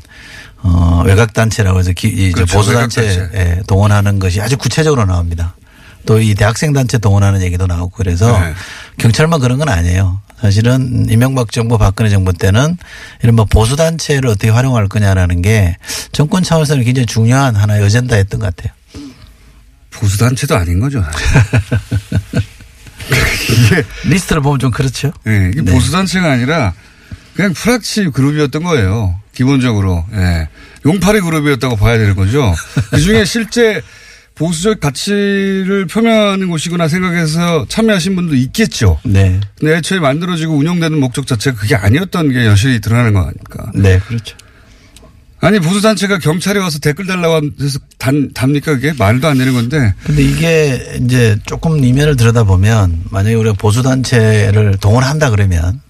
[0.64, 2.58] 어, 외곽단체라고 해서 기, 이 그렇죠.
[2.58, 3.40] 보수단체 외곽단체.
[3.40, 5.56] 에 동원하는 것이 아주 구체적으로 나옵니다.
[6.06, 8.54] 또 이 대학생단체 동원하는 얘기도 나오고 그래서 네.
[8.98, 10.20] 경찰만 그런 건 아니에요.
[10.42, 12.76] 사실은 이명박 정부 박근혜 정부 때는
[13.22, 15.78] 이런 뭐 보수단체를 어떻게 활용할 거냐라는 게
[16.12, 18.74] 정권 차원에서는 굉장히 중요한 하나의 어젠다였던 것 같아요.
[20.02, 21.04] 보수 단체도 아닌 거죠.
[24.06, 25.14] 리스트를 보면 좀 그렇죠.
[25.28, 25.72] 예, 이게 네.
[25.72, 26.74] 보수 단체가 아니라
[27.36, 29.20] 그냥 프락치 그룹이었던 거예요.
[29.34, 30.04] 기본적으로.
[30.14, 30.50] 예.
[30.86, 32.54] 용팔이 그룹이었다고 봐야 되는 거죠.
[32.90, 33.82] 그 중에 실제
[34.34, 39.00] 보수적 가치를 표명하는 곳이구나 생각해서 참여하신 분도 있겠죠.
[39.04, 39.40] 네.
[39.60, 43.72] 근데 애초에 만들어지고 운영되는 목적 자체가 그게 아니었던 게 여실히 드러나는 거 아닙니까?
[43.76, 44.36] 네, 그렇죠.
[45.44, 48.94] 아니, 보수단체가 경찰에 와서 댓글 달라고 해서 단, 답니까 그게?
[48.94, 49.94] 말도 안 되는 건데.
[50.04, 55.82] 근데 이게 이제 조금 이면을 들여다보면 만약에 우리가 보수단체를 동원한다 그러면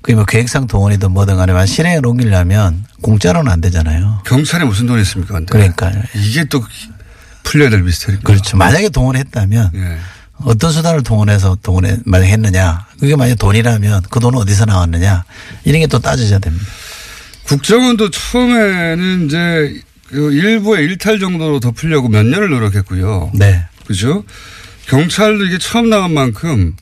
[0.00, 4.22] 그게 뭐 계획상 동원이든 뭐든 간에 만 실행에 옮기려면 공짜로는 안 되잖아요.
[4.26, 5.34] 경찰에 무슨 돈이 있습니까?
[5.34, 5.50] 근데.
[5.52, 6.00] 그러니까요.
[6.14, 6.62] 이게 또
[7.42, 8.18] 풀려야 될 미스터리.
[8.18, 8.56] 그렇죠.
[8.56, 9.98] 만약에 동원했다면 예.
[10.44, 15.24] 어떤 수단을 동원해서 동원해 만약 했느냐 그게 만약 돈이라면 그 돈은 어디서 나왔느냐
[15.64, 16.64] 이런 게 또 따져져야 됩니다.
[17.44, 23.32] 국정원도 처음에는 이제 그 일부의 일탈 정도로 덮으려고 몇 년을 노력했고요.
[23.34, 23.64] 네.
[23.86, 24.24] 그죠?
[24.86, 26.74] 경찰도 이게 처음 나온 만큼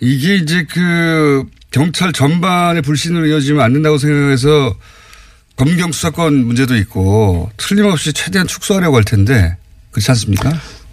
[0.00, 4.74] 이게 이제 그 경찰 전반의 불신으로 이어지면 안 된다고 생각해서
[5.56, 9.56] 검경 수사권 문제도 있고 틀림없이 최대한 축소하려고 할 텐데
[9.90, 10.52] 그렇지 않습니까?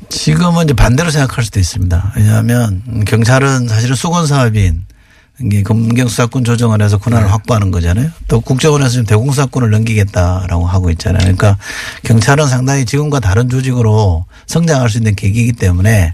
[0.10, 2.14] 지금은 이제 반대로 생각할 수도 있습니다.
[2.18, 4.86] 왜냐하면 경찰은 사실은 수건 사업인
[5.40, 8.10] 이게 검경 수사권 조정을 해서 권한을 확보하는 거잖아요.
[8.28, 11.20] 또 국정원에서 지금 대공수사권을 넘기겠다라고 하고 있잖아요.
[11.20, 11.58] 그러니까
[12.04, 16.14] 경찰은 상당히 지금과 다른 조직으로 성장할 수 있는 계기이기 때문에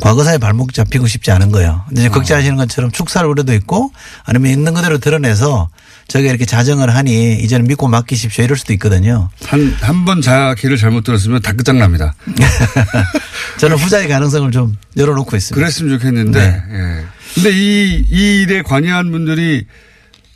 [0.00, 1.84] 과거사에 발목 잡히고 싶지 않은 거예요.
[1.92, 3.92] 이제 걱정하시는 것처럼 축사를 우려도 있고
[4.24, 5.68] 아니면 있는 그대로 드러내서
[6.08, 9.30] 저게 이렇게 자정을 하니 이제는 믿고 맡기십시오 이럴 수도 있거든요.
[9.46, 12.14] 한, 한 번 자기를 잘못 들었으면 다 끝장납니다.
[13.58, 15.54] 저는 후자의 가능성을 좀 열어놓고 있습니다.
[15.54, 16.40] 그랬으면 좋겠는데.
[16.40, 16.62] 네.
[16.72, 17.04] 예.
[17.34, 19.66] 근데 이, 이 일에 관여한 분들이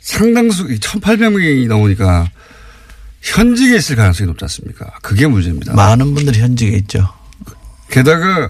[0.01, 2.29] 상당수 1,800명이 넘으니까
[3.21, 4.85] 현직에 있을 가능성이 높지 않습니까?
[5.01, 5.73] 그게 문제입니다.
[5.73, 7.07] 많은 분들이 현직에 있죠.
[7.89, 8.49] 게다가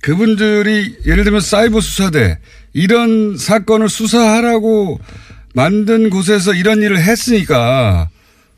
[0.00, 2.38] 그분들이 예를 들면 사이버 수사대
[2.72, 5.00] 이런 사건을 수사하라고
[5.54, 8.08] 만든 곳에서 이런 일을 했으니까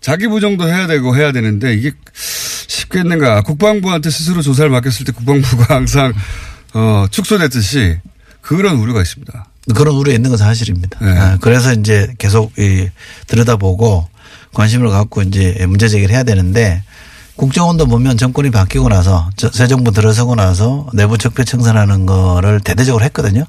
[0.01, 3.43] 자기 부정도 해야 되고 해야 되는데 이게 쉽겠는가.
[3.43, 6.13] 국방부한테 스스로 조사를 맡겼을 때 국방부가 항상
[6.75, 7.99] 어, 축소됐듯이
[8.47, 9.47] 그런 우려가 있습니다.
[9.75, 10.99] 그런 우려 있는 건 사실입니다.
[11.01, 11.11] 네.
[11.19, 12.89] 아, 그래서 이제 계속 이
[13.27, 14.09] 들여다보고
[14.55, 16.83] 관심을 갖고 이제 문제 제기를 해야 되는데
[17.35, 23.05] 국정원도 보면 정권이 바뀌고 나서 저- 새 정부 들어서고 나서 내부 적폐 청산하는 거를 대대적으로
[23.05, 23.45] 했거든요.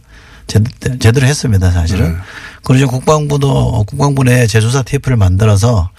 [0.47, 0.59] 제-
[0.99, 2.13] 제대로 했습니다, 사실은.
[2.13, 2.17] 네.
[2.63, 5.89] 그리고 지금 국방부도 국방부 내 재조사 테이프를 만들어서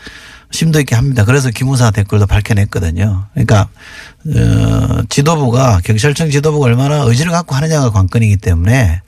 [0.51, 1.25] 심도 있게 합니다.
[1.25, 3.27] 그래서 기무사 댓글도 밝혀냈거든요.
[3.35, 3.69] 그러니까
[4.27, 9.03] 어, 지도부가 경찰청 지도부가 얼마나 의지를 갖고 하느냐가 관건이기 때문에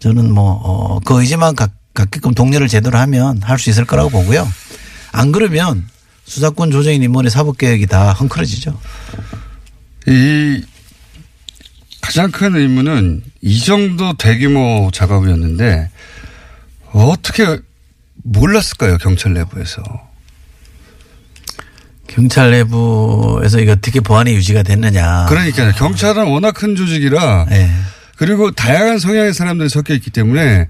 [0.00, 4.48] 저는 뭐, 어, 그 의지만 갖, 갖게끔 독려를 제대로 하면 할 수 있을 거라고 보고요.
[5.12, 5.86] 안 그러면
[6.24, 8.78] 수사권 조정인 인물의 사법개혁이 다 헝클어지죠.
[10.08, 10.62] 이
[12.00, 15.90] 가장 큰 의문은 이 정도 대규모 작업이었는데
[16.92, 17.60] 어떻게
[18.24, 19.82] 몰랐을까요 경찰 내부에서
[22.14, 25.26] 경찰 내부에서 이게 어떻게 보안이 유지가 됐느냐.
[25.28, 27.70] 그러니까요 경찰은 워낙 큰 조직이라 네.
[28.16, 30.68] 그리고 다양한 성향의 사람들이 섞여 있기 때문에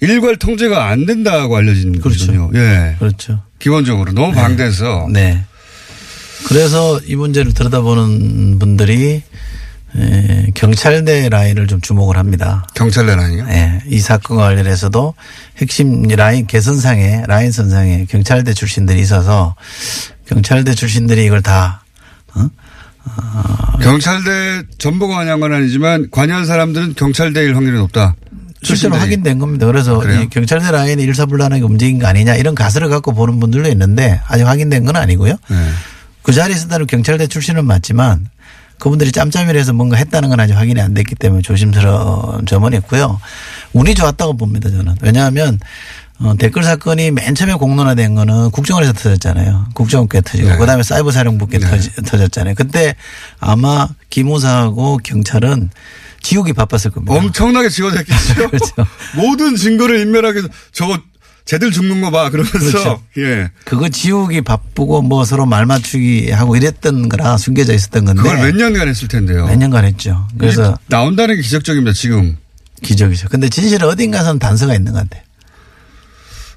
[0.00, 2.26] 일괄 통제가 안 된다고 알려진 그렇죠.
[2.26, 2.50] 거거든요.
[2.54, 2.94] 예.
[3.00, 3.42] 그렇죠.
[3.58, 5.42] 기본적으로 너무 방대해서 네.
[6.46, 9.22] 그래서 이 문제를 들여다보는 분들이
[9.96, 12.64] 에, 경찰대 라인을 좀 주목을 합니다.
[12.74, 13.46] 경찰 내라니요.
[13.48, 15.14] 예, 이 사건과 관련해서도
[15.56, 19.56] 핵심 라인 개선상에 라인 선상에 경찰대 출신들이 있어서
[20.28, 21.82] 경찰대 출신들이 이걸 다
[22.34, 22.48] 어?
[23.82, 28.14] 경찰대 전부가 관여한 건 아니지만 관여한 사람들은 경찰대일 확률이 높다.
[28.62, 28.96] 실제로.
[28.96, 29.66] 확인된 겁니다.
[29.66, 30.22] 그래서 그래요?
[30.22, 34.84] 이 경찰대 라인이 일사불란하게 움직인 거 아니냐 이런 가설을 갖고 보는 분들도 있는데 아직 확인된
[34.84, 35.36] 건 아니고요.
[35.48, 35.68] 네.
[36.22, 38.28] 그 자리에 있었다는 경찰대 출신은 맞지만
[38.78, 43.20] 그분들이 짬짬이를 해서 뭔가 했다는 건 아직 확인이 안 됐기 때문에 조심스러운 점은 있고요.
[43.72, 44.96] 운이 좋았다고 봅니다 저는.
[45.02, 45.58] 왜냐하면
[46.20, 49.68] 어, 댓글 사건이 맨 처음에 공론화된 거는 국정원에서 터졌잖아요.
[49.74, 50.56] 국정원께 터지고 네.
[50.56, 51.80] 그다음에 사이버 사령부께 네.
[52.06, 52.54] 터졌잖아요.
[52.56, 52.96] 그때
[53.38, 55.70] 아마 기무사하고 경찰은
[56.20, 57.14] 지옥이 바빴을 겁니다.
[57.14, 58.34] 엄청나게 지원했겠죠.
[58.50, 58.74] 그렇죠.
[59.14, 60.98] 모든 증거를 인멸하게 해서 저거
[61.44, 62.28] 쟤들 죽는 거 봐.
[62.30, 63.02] 그러면서 그렇죠.
[63.16, 63.50] 예.
[63.64, 68.54] 그거 지우기 바쁘고 뭐 서로 말 맞추기 하고 이랬던 거라 숨겨져 있었던 건데 그걸 몇
[68.56, 69.46] 년간 했을 텐데요.
[69.46, 70.26] 몇 년간 했죠.
[70.36, 71.92] 그래서 나온다는 게 기적적입니다.
[71.94, 72.36] 지금.
[72.82, 73.28] 기적이죠.
[73.28, 75.22] 근데 진실은 어딘가선 단서가 있는 것 같아요.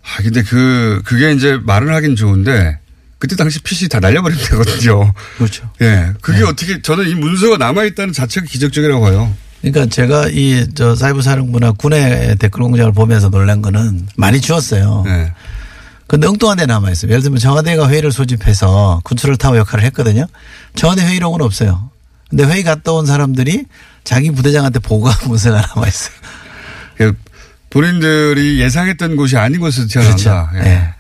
[0.04, 2.80] 아 근데 그 그게 이제 말을 하긴 좋은데
[3.20, 5.14] 그때 당시 PC 다 날려버리면 되거든요.
[5.38, 5.70] 그렇죠.
[5.82, 6.12] 예.
[6.22, 9.32] 그게 어떻게 저는 이 문서가 남아 있다는 자체가 기적적이라고 봐요.
[9.62, 15.04] 그러니까 제가 이 저 사이버 사령부나 군의 댓글 공장을 보면서 놀란 거는 많이 주었어요.
[15.08, 15.34] 예.
[16.08, 17.12] 근데 엉뚱한 데 남아 있어요.
[17.12, 20.26] 예를 들면 청와대가 회의를 소집해서 군수를 타워 역할을 했거든요.
[20.76, 21.90] 청와대 회의록은 없어요.
[22.30, 23.66] 근데 회의 갔다 온 사람들이
[24.04, 26.16] 자기 부대장한테 보고한 문서가 남아 있어요.
[27.72, 30.50] 그 본인들이 예상했던 곳이 아닌 곳에서 튀어나온다.
[30.52, 30.68] 그렇죠.
[30.68, 30.72] 예.
[30.72, 30.94] 예.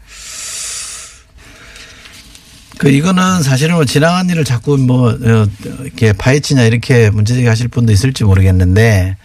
[2.77, 5.47] 그 이거는 사실은 뭐 지나간 일을 자꾸 뭐 어,
[5.83, 9.17] 이렇게 파헤치냐 이렇게 문제제기 하실 분도 있을지 모르겠는데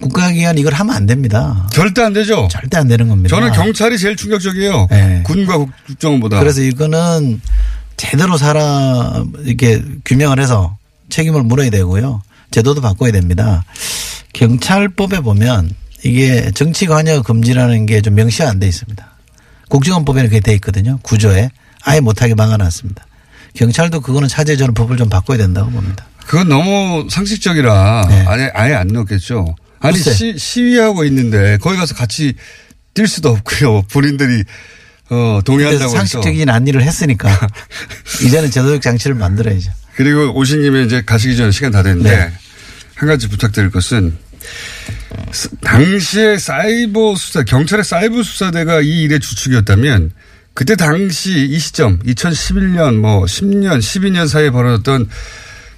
[0.00, 1.68] 국가기관 이걸 하면 안 됩니다.
[1.72, 2.48] 절대 안 되죠.
[2.50, 3.36] 절대 안 되는 겁니다.
[3.36, 4.88] 저는 경찰이 제일 충격적이에요.
[4.90, 5.22] 네.
[5.24, 6.40] 군과 국정원보다.
[6.40, 7.40] 그래서 이거는
[7.98, 10.76] 제대로 살아 이렇게 규명을 해서
[11.10, 12.22] 책임을 물어야 되고요.
[12.50, 13.64] 제도도 바꿔야 됩니다.
[14.32, 15.70] 경찰법에 보면
[16.04, 19.10] 이게 정치 관여 금지라는 게 좀 명시가 안 돼 있습니다.
[19.68, 20.98] 국정원법에는 그게 돼 있거든요.
[21.02, 21.50] 구조에
[21.84, 23.06] 아예 못하게 막아놨습니다.
[23.54, 26.06] 경찰도 그거는 저는 법을 좀 바꿔야 된다고 봅니다.
[26.26, 28.24] 그건 너무 상식적이라 네.
[28.26, 29.54] 아예, 아예 안 넣겠죠.
[29.80, 30.12] 아니 글쎄.
[30.14, 32.34] 시, 시위하고 있는데 거기 가서 같이
[32.94, 33.82] 뛸 수도 없고요.
[33.92, 34.44] 본인들이
[35.10, 35.92] 어, 동의한다고.
[35.92, 37.28] 상식적인 안일을 했으니까
[38.24, 39.70] 이제는 제도적 장치를 만들어야죠.
[39.96, 42.32] 그리고 오신 김에 이제 가시기 전에 시간 다 됐는데 네.
[42.94, 45.01] 한 가지 부탁드릴 것은 스-
[45.60, 50.12] 당시에 사이버 수사 경찰의 사이버 수사대가 이 일의 주축이었다면
[50.54, 55.08] 그때 당시 이 시점 2011년 뭐 10년 12년 사이에 벌어졌던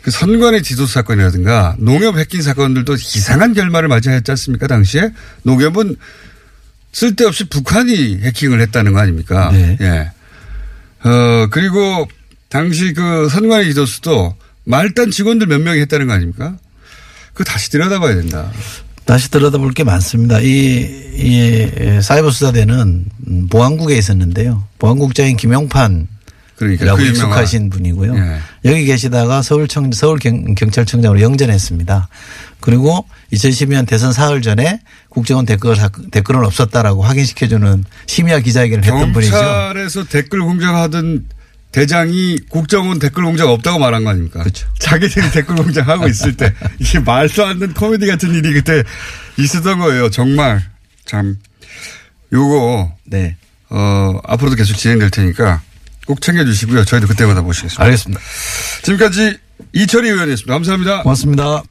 [0.02, 5.10] 그 선관의 디도스 사건이라든가 농협 해킹 사건들도 이상한 결말을 맞이했지 않습니까 당시에
[5.44, 5.96] 농협은
[6.92, 9.50] 쓸데없이 북한이 해킹을 했다는 거 아닙니까?
[9.52, 9.78] 네.
[9.80, 11.08] 예.
[11.08, 12.08] 어, 그리고
[12.48, 16.56] 당시 그 선관위 기도수도 말단 직원들 몇 명이 했다는 거 아닙니까?
[17.32, 18.50] 그거 다시 들여다봐야 된다.
[19.04, 20.40] 다시 들여다볼 게 많습니다.
[20.40, 20.46] 이,
[21.16, 23.04] 이 사이버 수사대는
[23.50, 24.64] 보안국에 있었는데요.
[24.78, 26.08] 보안국장인 김용판
[26.56, 28.14] 그러니까 라고 그 익숙하신 분이고요.
[28.16, 28.38] 예.
[28.70, 32.08] 여기 계시다가 서울청 서울 경, 경찰청장으로 영전했습니다.
[32.60, 39.32] 그리고 2012년 대선 사흘 전에 국정원 댓글 사- 댓글은 없었다라고 확인시켜주는 심야 기자회견을 했던 분이죠.
[39.32, 41.26] 경찰에서 댓글 공장하던
[41.74, 44.38] 대장이 국정원 댓글 공장 없다고 말한 거 아닙니까?
[44.44, 44.68] 그렇죠.
[44.78, 48.84] 자기들이 댓글 공장 하고 있을 때 이게 말도 안 되는 코미디 같은 일이 그때
[49.36, 50.08] 있었던 거예요.
[50.08, 50.62] 정말
[51.04, 51.36] 참
[52.32, 53.36] 요거 네,
[53.70, 55.62] 어 앞으로도 계속 진행될 테니까
[56.06, 56.84] 꼭 챙겨주시고요.
[56.84, 57.82] 저희도 그때마다 모시겠습니다.
[57.82, 58.22] 알겠습니다.
[58.84, 59.38] 지금까지
[59.72, 60.54] 이철희 의원이었습니다.
[60.54, 61.02] 감사합니다.
[61.02, 61.64] 고맙습니다.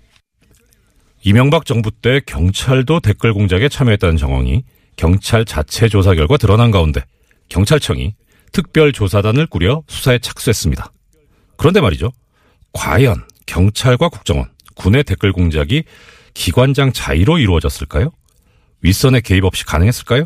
[1.21, 4.65] 이명박 정부 때 경찰도 댓글 공작에 참여했다는 정황이
[4.97, 7.05] 경찰 자체 조사 결과 드러난 가운데
[7.47, 8.15] 경찰청이
[8.53, 10.91] 특별조사단을 꾸려 수사에 착수했습니다.
[11.57, 12.11] 그런데 말이죠.
[12.71, 15.83] 과연 경찰과 국정원, 군의 댓글 공작이
[16.33, 18.11] 기관장 자의로 이루어졌을까요?
[18.81, 20.25] 윗선의 개입 없이 가능했을까요?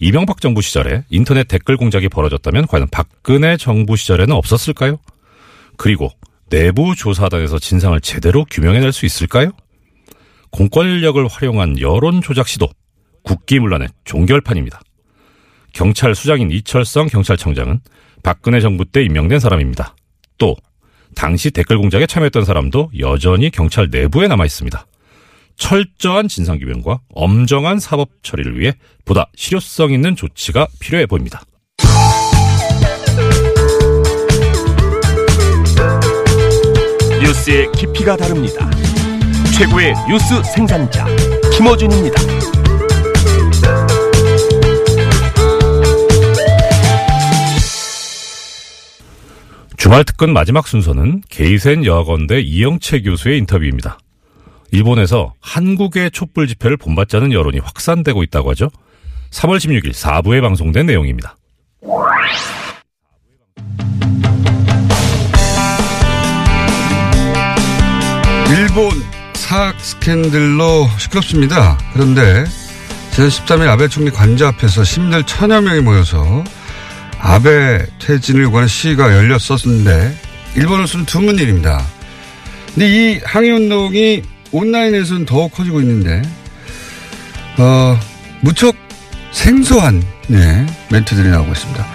[0.00, 4.98] 이명박 정부 시절에 인터넷 댓글 공작이 벌어졌다면 과연 박근혜 정부 시절에는 없었을까요?
[5.76, 6.10] 그리고
[6.50, 9.52] 내부 조사단에서 진상을 제대로 규명해낼 수 있을까요?
[10.50, 12.68] 공권력을 활용한 여론 조작 시도
[13.22, 14.80] 국기문란의 종결판입니다.
[15.72, 17.80] 경찰 수장인 이철성 경찰청장은
[18.22, 19.94] 박근혜 정부 때 임명된 사람입니다.
[20.38, 20.56] 또
[21.14, 24.86] 당시 댓글 공작에 참여했던 사람도 여전히 경찰 내부에 남아 있습니다.
[25.56, 31.42] 철저한 진상규명과 엄정한 사법 처리를 위해 보다 실효성 있는 조치가 필요해 보입니다.
[37.22, 38.68] 뉴스의 깊이가 다릅니다.
[39.56, 41.06] 최고의 뉴스 생산자
[41.52, 42.31] 김어준입니다.
[49.82, 53.98] 주말 특근 마지막 순서는 게이센 여학원대 이영채 교수의 인터뷰입니다.
[54.70, 58.70] 일본에서 한국의 촛불 집회를 본받자는 여론이 확산되고 있다고 하죠.
[59.32, 61.34] 3월 16일 4부에 방송된 내용입니다.
[68.50, 68.90] 일본
[69.34, 71.76] 사학 스캔들로 시끄럽습니다.
[71.92, 72.44] 그런데
[73.10, 76.44] 지난 13일 아베 총리 관저 앞에서 시민들 천여 명이 모여서
[77.24, 80.14] 아베 퇴진을 요구하는 시위가 열렸었는데
[80.56, 81.86] 일본으로서는 드문 일입니다.
[82.74, 86.20] 근데 이 항의운동이 온라인에서는 더욱 커지고 있는데
[87.58, 87.98] 어,
[88.40, 88.74] 무척
[89.30, 91.86] 생소한 네, 멘트들이 나오고 있습니다.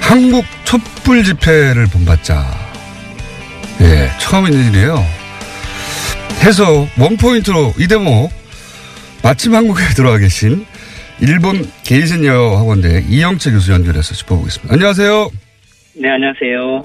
[0.00, 2.46] 한국 촛불 집회를 본받자.
[3.80, 5.04] 예, 처음 있는 일이에요.
[6.42, 8.30] 해서 원포인트로 이 대목
[9.22, 10.66] 마침 한국에 들어와 계신
[11.20, 14.74] 일본 게이센 여학원대 이영채 교수 연결해서 짚어보겠습니다.
[14.74, 15.30] 안녕하세요.
[15.96, 16.82] 네, 안녕하세요.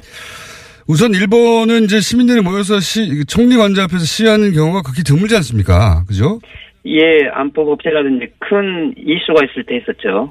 [0.88, 6.04] 우선 일본은 이제 시민들이 모여서 시, 총리 관저 앞에서 시위하는 경우가 극히 드물지 않습니까?
[6.08, 6.40] 그죠?
[6.86, 10.30] 예, 안보 법제라든지 큰 이슈가 있을 때 했었죠.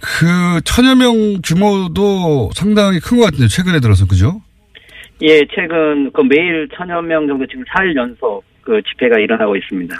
[0.00, 4.40] 그 천여 명 규모도 상당히 큰 것 같은데 최근에 들어서 그죠?
[5.22, 9.94] 예, 최근 그 매일 천여 명 정도 지금 4일 연속 그 집회가 일어나고 있습니다.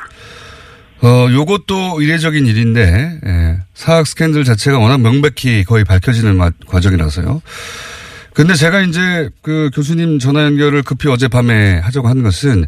[1.02, 7.40] 어, 요것도 이례적인 일인데, 예, 사학 스캔들 자체가 워낙 명백히 거의 밝혀지는 마- 과정이라서요.
[8.34, 12.66] 근데 제가 이제 그 교수님 전화 연결을 급히 어젯밤에 하자고 한 것은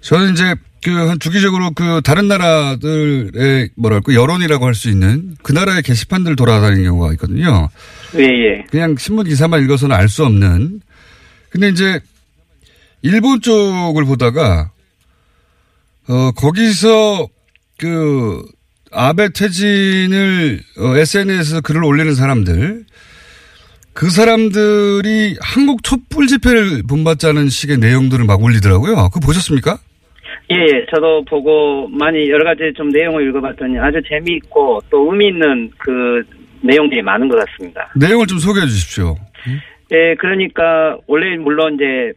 [0.00, 6.34] 저는 이제 그한 주기적으로 그 다른 나라들의 뭐랄까 여론이라고 할 수 있는 그 나라의 게시판들
[6.36, 7.68] 돌아다니는 경우가 있거든요.
[8.16, 8.64] 예, 예.
[8.70, 10.80] 그냥 신문 기사만 읽어서는 알 수 없는.
[11.50, 12.00] 근데 이제
[13.02, 14.70] 일본 쪽을 보다가
[16.08, 17.28] 어 거기서
[17.78, 18.42] 그
[18.92, 22.84] 아베 퇴진을 어, SNS에서 글을 올리는 사람들
[23.94, 29.10] 그 사람들이 한국 촛불 집회를 본받자는 식의 내용들을 막 올리더라고요.
[29.12, 29.78] 그거 보셨습니까?
[30.50, 30.86] 예, 예.
[30.90, 36.22] 저도 보고 많이 여러 가지 좀 내용을 읽어봤더니 아주 재미있고 또 의미 있는 그
[36.62, 37.92] 내용들이 많은 것 같습니다.
[37.96, 39.16] 내용을 좀 소개해 주십시오.
[39.92, 42.12] 예, 그러니까 원래 물론 이제 예,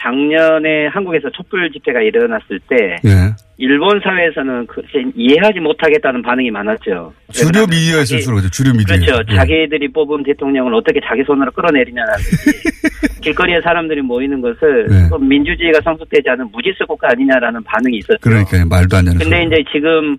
[0.00, 3.34] 작년에 한국에서 촛불 집회가 일어났을 때 예.
[3.56, 4.82] 일본 사회에서는 그
[5.16, 7.12] 이해하지 못하겠다는 반응이 많았죠.
[7.32, 8.50] 주류 미디어에서 자기- 주로 그러죠.
[8.50, 8.96] 주류 미디어.
[8.96, 9.34] 그렇죠.
[9.34, 12.12] 자기들이 뽑은 대통령을 어떻게 자기 손으로 끌어내리냐는
[13.22, 15.08] 길거리에 사람들이 모이는 것을 네.
[15.10, 18.18] 그 민주주의가 성숙되지 않은 무질서 국가 아니냐라는 반응이 있었죠.
[18.20, 19.18] 그러니까 말도 안 되는.
[19.18, 19.46] 근데 소리.
[19.46, 20.16] 이제 지금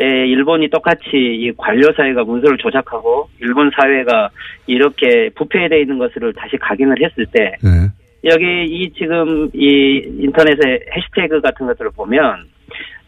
[0.00, 4.30] 에, 일본이 똑같이 이 관료 사회가 문서를 조작하고 일본 사회가
[4.66, 7.90] 이렇게 부패돼 있는 것을 다시 각인을 했을 때 예.
[8.24, 12.46] 여기 이 지금 이 인터넷의 해시태그 같은 것들을 보면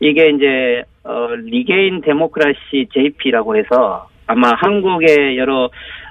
[0.01, 5.69] 이게 이제 어 리게인 데모크라시 JP라고 해서 아마 한국의 여러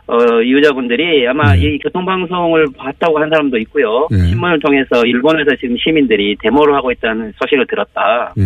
[0.08, 1.62] 어 유저분들이 아마 네.
[1.62, 4.08] 이 교통방송을 봤다고 한 사람도 있고요.
[4.12, 4.18] 네.
[4.30, 8.34] 신문을 통해서 일본에서 지금 시민들이 데모를 하고 있다는 소식을 들었다.
[8.38, 8.42] 예.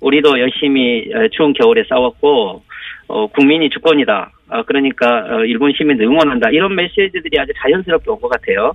[0.00, 2.62] 우리도 열심히 어, 추운 겨울에 싸웠고
[3.08, 4.30] 어, 국민이 주권이다.
[4.50, 6.50] 어, 그러니까 어, 일본 시민들 응원한다.
[6.50, 8.72] 이런 메시지들이 아주 자연스럽게 온 것 같아요.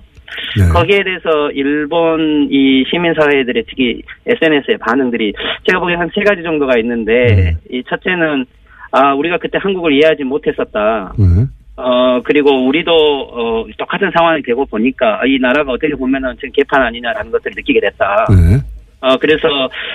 [0.58, 0.68] 네.
[0.72, 5.32] 거기에 대해서 일본 이 시민사회들의 특히 SNS의 반응들이
[5.66, 7.56] 제가 보기엔 한 세 가지 정도가 있는데 네.
[7.70, 8.44] 이 첫째는
[8.92, 11.12] 아 우리가 그때 한국을 이해하지 못했었다.
[11.18, 11.46] 예.
[11.76, 17.32] 어 그리고 우리도 어 똑같은 상황이 되고 보니까 이 나라가 어떻게 보면은 지금 개판 아니냐라는
[17.32, 18.26] 것들을 느끼게 됐다.
[19.02, 19.06] 예.
[19.06, 19.48] 어 그래서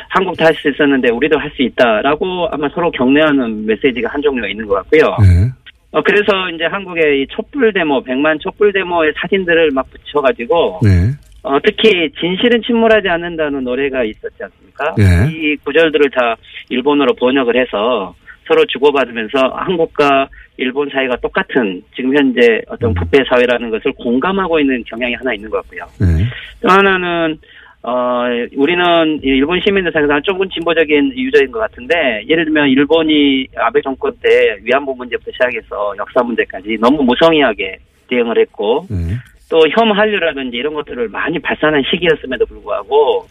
[0.10, 4.68] 한국도 할 수 있었는데 우리도 할 수 있다라고 아마 서로 격려하는 메시지가 한 종류가 있는
[4.68, 5.16] 것 같고요.
[5.24, 5.52] 예.
[5.92, 11.12] 어 그래서 이제 한국의 이 촛불 데모, 백만 촛불 데모의 사진들을 막 붙여가지고 네.
[11.42, 14.96] 어, 특히 진실은 침몰하지 않는다는 노래가 있었지 않습니까?
[15.00, 15.32] 예.
[15.32, 16.36] 이 구절들을 다
[16.70, 18.14] 일본어로 번역을 해서
[18.46, 20.28] 서로 주고받으면서 한국과
[20.58, 25.58] 일본 사이가 똑같은 지금 현재 어떤 부패 사회라는 것을 공감하고 있는 경향이 하나 있는 것
[25.62, 25.86] 같고요.
[26.02, 26.26] 네.
[26.62, 27.38] 또 하나는
[27.82, 28.26] 어
[28.58, 34.12] 우리는 이 일본 시민들 사이에서 조금 진보적인 유저인 것 같은데 예를 들면 일본이 아베 정권
[34.22, 37.78] 때 위안부 문제부터 시작해서 역사 문제까지 너무 무성의하게
[38.10, 39.16] 대응을 했고 네.
[39.50, 43.26] 또혐 한류라든지 이런 것들을 많이 발산한 시기였음에도 불구하고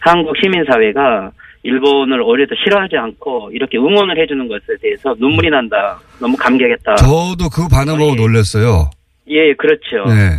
[0.00, 1.32] 한국 시민사회가
[1.62, 5.98] 일본을 오히려 더 싫어하지 않고 이렇게 응원을 해주는 것에 대해서 눈물이 난다.
[6.20, 6.94] 너무 감격했다.
[6.96, 8.14] 저도 그 반응 보고 예.
[8.14, 8.90] 놀랐어요.
[9.28, 10.04] 예, 그렇죠.
[10.06, 10.38] 네.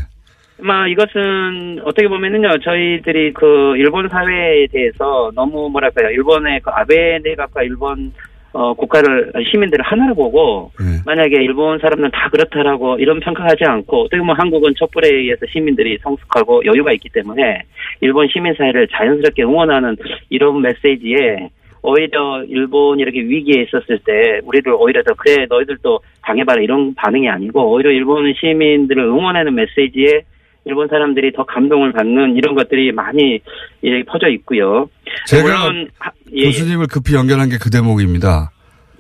[0.60, 7.64] 아마 이것은 어떻게 보면은요, 저희들이 그 일본 사회에 대해서 너무 뭐랄까요, 일본의 그 아베 내각과
[7.64, 8.12] 일본
[8.54, 10.86] 어, 국가를 시민들을 하나로 보고 네.
[11.06, 16.66] 만약에 일본 사람들은 다 그렇다라고 이런 평가하지 않고 어떻게 보면 한국은 촛불에 의해서 시민들이 성숙하고
[16.66, 17.64] 여유가 있기 때문에
[18.02, 19.96] 일본 시민 사회를 자연스럽게 응원하는
[20.30, 21.50] 이런 메시지에
[21.84, 27.74] 오히려 일본이 이렇게 위기에 있었을 때 우리를 오히려 더 그래 너희들도 당해봐라 이런 반응이 아니고
[27.74, 30.22] 오히려 일본 시민들을 응원하는 메시지에
[30.68, 33.40] 일본 사람들이 더 감동을 받는 이런 것들이 많이
[33.84, 34.90] 예, 퍼져 있고요.
[35.28, 38.52] 제가 물론 하- 예, 교수님을 급히 연결한 게 그 대목입니다.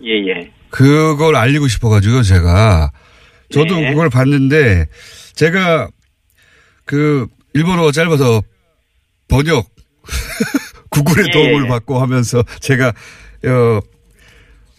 [0.03, 0.51] 예, 예.
[0.69, 2.91] 그걸 알리고 싶어가지고 제가
[3.49, 3.89] 저도 네.
[3.91, 4.85] 그걸 봤는데
[5.33, 5.87] 제가
[6.85, 8.41] 그 일본어가 짧아서
[9.27, 9.65] 번역
[10.91, 11.31] 구글의 예.
[11.31, 12.89] 도움을 받고 하면서 제가
[13.45, 13.79] 어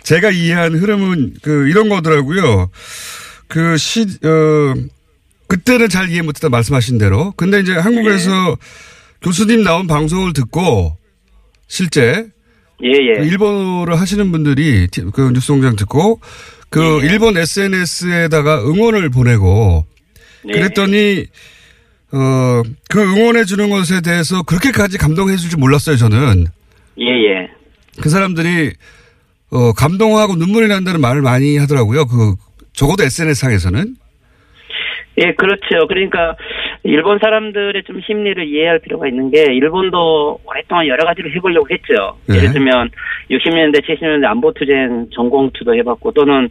[0.02, 2.70] 제가 이해한 흐름은 그 이런 거더라고요.
[3.48, 4.74] 그 시 어
[5.48, 7.32] 그때는 잘 이해 못했다 말씀하신 대로.
[7.36, 8.56] 근데 이제 한국에서
[9.22, 10.96] 교수님 나온 방송을 듣고
[11.66, 12.26] 실제
[12.84, 13.18] 예, 예.
[13.20, 16.20] 그 일본어를 하시는 분들이 티- 그 뉴스공장 듣고
[16.70, 17.06] 그 예.
[17.06, 19.84] 일본 SNS에다가 응원을 보내고
[20.44, 20.52] 네.
[20.52, 21.26] 그랬더니
[22.12, 26.46] 어 그 응원해 주는 것에 대해서 그렇게까지 감동해 줄 줄 몰랐어요 저는
[27.00, 27.48] 예, 예.
[28.00, 28.72] 그 사람들이
[29.50, 32.34] 어 감동하고 눈물이 난다는 말을 많이 하더라고요 그
[32.72, 33.96] 적어도 SNS 상에서는
[35.20, 35.86] 예, 그렇죠.
[35.88, 36.36] 그러니까
[36.84, 42.16] 일본 사람들의 좀 심리를 이해할 필요가 있는 게 일본도 오랫동안 여러 가지를 해보려고 했죠.
[42.28, 42.36] 네.
[42.38, 42.90] 예를 들면
[43.30, 46.48] 60년대, 70년대 안보 투쟁 전공 투도 해봤고 또는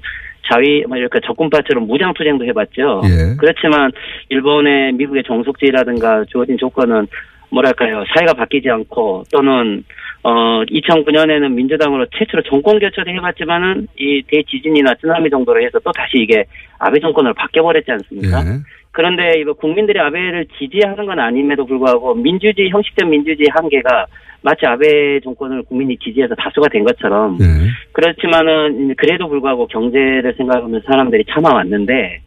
[0.51, 3.01] 자위 뭐 이렇게 적군파처럼 무장 투쟁도 해봤죠.
[3.05, 3.35] 예.
[3.37, 3.91] 그렇지만
[4.29, 7.07] 일본의 미국의 정속지라든가 주어진 조건은
[7.49, 9.83] 뭐랄까요 사회가 바뀌지 않고 또는
[10.23, 16.45] 어 2009년에는 민주당으로 최초로 정권 교체도 해봤지만은 이 대지진이나 쓰나미 정도로 해서 또 다시 이게
[16.79, 18.39] 아베 정권으로 바뀌어버렸지 않습니까?
[18.39, 18.59] 예.
[18.91, 24.07] 그런데 이거 국민들이 아베를 지지하는 건 아님에도 불구하고 민주주의 형식적 민주주의 한계가
[24.41, 27.45] 마치 아베 정권을 국민이 지지해서 다수가 된 것처럼 예.
[27.91, 32.21] 그렇지만은 그래도 불구하고 경제를 생각하면 사람들이 참아왔는데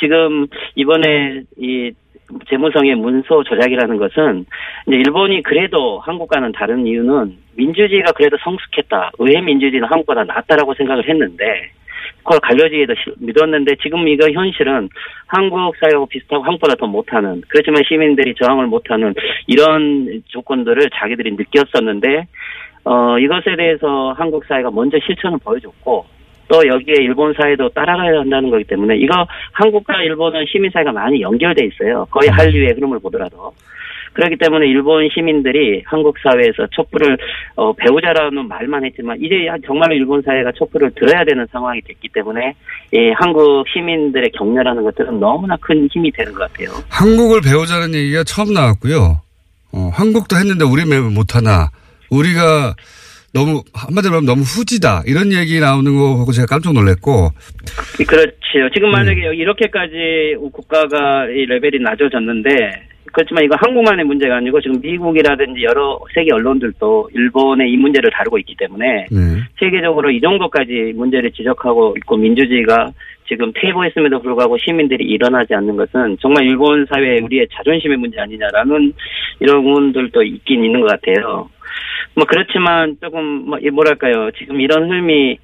[0.00, 1.92] 지금 이번에 이
[2.48, 4.46] 재무성의 문서 조작이라는 것은
[4.86, 9.12] 이제 일본이 그래도 한국과는 다른 이유는 민주주의가 그래도 성숙했다.
[9.18, 11.70] 의회 민주주의는 한국보다 낫다라고 생각을 했는데
[12.18, 14.88] 그걸 갈려지기도 시- 믿었는데 지금 이거 현실은
[15.26, 19.14] 한국 사회하고 비슷하고 한국보다 더 못하는 그렇지만 시민들이 저항을 못하는
[19.46, 22.26] 이런 조건들을 자기들이 느꼈었는데
[22.84, 26.04] 어 이것에 대해서 한국 사회가 먼저 실천을 보여줬고
[26.48, 31.66] 또 여기에 일본 사회도 따라가야 한다는 거기 때문에 이거 한국과 일본은 시민 사회가 많이 연결돼
[31.66, 32.06] 있어요.
[32.10, 33.52] 거의 한류의 흐름을 보더라도.
[34.14, 37.18] 그렇기 때문에 일본 시민들이 한국 사회에서 촛불을
[37.56, 42.54] 어, 배우자라는 말만 했지만 이제 정말로 일본 사회가 촛불을 들어야 되는 상황이 됐기 때문에
[42.94, 46.68] 예, 한국 시민들의 격려라는 것들은 너무나 큰 힘이 되는 것 같아요.
[46.88, 49.20] 한국을 배우자는 얘기가 처음 나왔고요.
[49.72, 51.70] 어, 한국도 했는데 우리 왜 못하나.
[52.10, 52.74] 우리가
[53.34, 55.02] 너무 한마디로 하면 너무 후지다.
[55.06, 57.30] 이런 얘기 나오는 거 보고 제가 깜짝 놀랐고.
[58.06, 58.70] 그렇죠.
[58.72, 65.98] 지금 만약에 이렇게까지 국가가 이 레벨이 낮아졌는데 그렇지만 이거 한국만의 문제가 아니고 지금 미국이라든지 여러
[66.14, 69.18] 세계 언론들도 일본의 이 문제를 다루고 있기 때문에 네.
[69.58, 72.88] 세계적으로 이 정도까지 문제를 지적하고 있고 민주주의가
[73.28, 78.92] 지금 퇴보했음에도 불구하고 시민들이 일어나지 않는 것은 정말 일본 사회의 우리의 자존심의 문제 아니냐라는
[79.40, 81.48] 이런 의문들도 있긴 있는 것 같아요.
[82.14, 85.38] 뭐 그렇지만 조금 뭐이 뭐랄까요 지금 이런 흐름이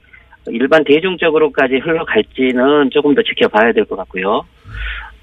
[0.48, 4.44] 일반 대중적으로까지 흘러갈지는 조금 더 지켜봐야 될 것 같고요.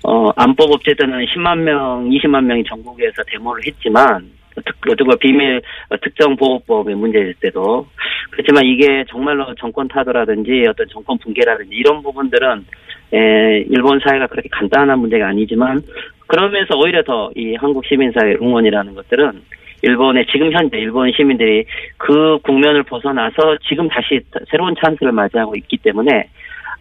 [0.03, 4.29] 어, 안법 업체들은 10만 명, 20만 명이 전국에서 데모를 했지만,
[4.63, 7.87] 특, 비밀 어, 특정 보호법의 문제일 때도.
[8.29, 12.65] 그렇지만 이게 정말로 정권 타도라든지 어떤 정권 붕괴라든지 이런 부분들은,
[13.13, 15.81] 에, 일본 사회가 그렇게 간단한 문제가 아니지만,
[16.27, 19.41] 그러면서 오히려 더 이 한국 시민사회 응원이라는 것들은
[19.81, 21.65] 일본의 지금 현재 일본 시민들이
[21.97, 24.19] 그 국면을 벗어나서 지금 다시
[24.49, 26.29] 새로운 찬스를 맞이하고 있기 때문에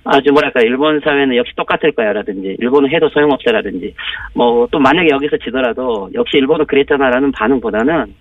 [0.05, 3.93] 아주 뭐랄까 일본 사회는 역시 똑같을 거야라든지 일본은 해도 소용없다라든지
[4.35, 8.15] 뭐 또 만약에 여기서 지더라도 역시 일본은 그랬잖아라는 반응보다는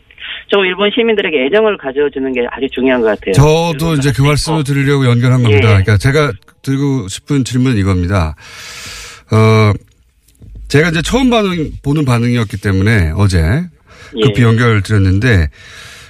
[0.47, 3.34] 좀 일본 시민들에게 애정을 가져주는 게 아주 중요한 것 같아요.
[3.34, 5.67] 저도 이제 그 말씀을 드리려고 연결한 겁니다.
[5.67, 5.84] 예.
[5.84, 8.36] 그러니까 제가 드리고 싶은 질문은 이겁니다.
[9.32, 9.73] 어,
[10.67, 13.39] 제가 이제 처음 반응, 보는 반응이었기 때문에 어제
[14.12, 14.43] 급히 예.
[14.43, 15.49] 연결 드렸는데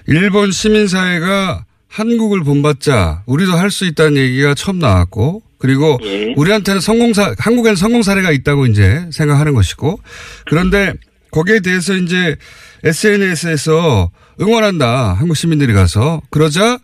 [0.08, 6.34] 일본 시민사회가 한국을 본받자 우리도 할 수 있다는 얘기가 처음 나왔고 그리고 예.
[6.36, 10.00] 우리한테는 성공사, 한국에는 성공 사례가 있다고 이제 생각하는 것이고
[10.46, 10.94] 그런데
[11.32, 12.36] 거기에 대해서 이제
[12.84, 15.14] SNS에서 응원한다.
[15.14, 16.22] 한국 시민들이 가서.
[16.30, 16.78] 그러자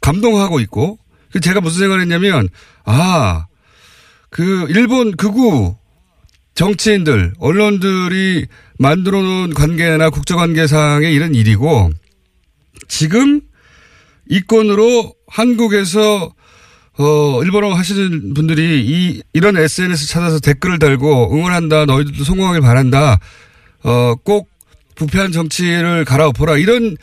[0.00, 0.98] 감동하고 있고.
[1.32, 2.48] 그 제가 무슨 생각을 했냐면,
[2.84, 3.46] 아,
[4.30, 5.76] 그 일본 극우
[6.54, 8.46] 정치인들, 언론들이
[8.80, 11.90] 만들어 놓은 관계나 국제관계상의 이런 일이고,
[12.88, 13.42] 지금
[14.30, 16.32] 이권으로 한국에서
[16.98, 23.18] 어, 일본어 하시는 분들이 이, 이런 SNS 찾아서 댓글을 달고 응원한다, 너희들도 성공하길 바란다,
[23.82, 24.48] 어, 꼭
[24.94, 26.96] 부패한 정치를 갈아엎어라, 이런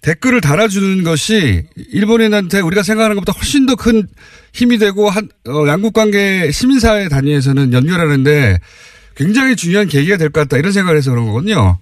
[0.00, 1.62] 댓글을 달아주는 것이
[1.92, 4.06] 일본인한테 우리가 생각하는 것보다 훨씬 더 큰
[4.54, 8.58] 힘이 되고 한, 어, 양국 관계 시민사회 단위에서는 연결하는데
[9.18, 11.76] 굉장히 중요한 계기가 될 것 같다, 이런 생각을 해서 그런 거거든요.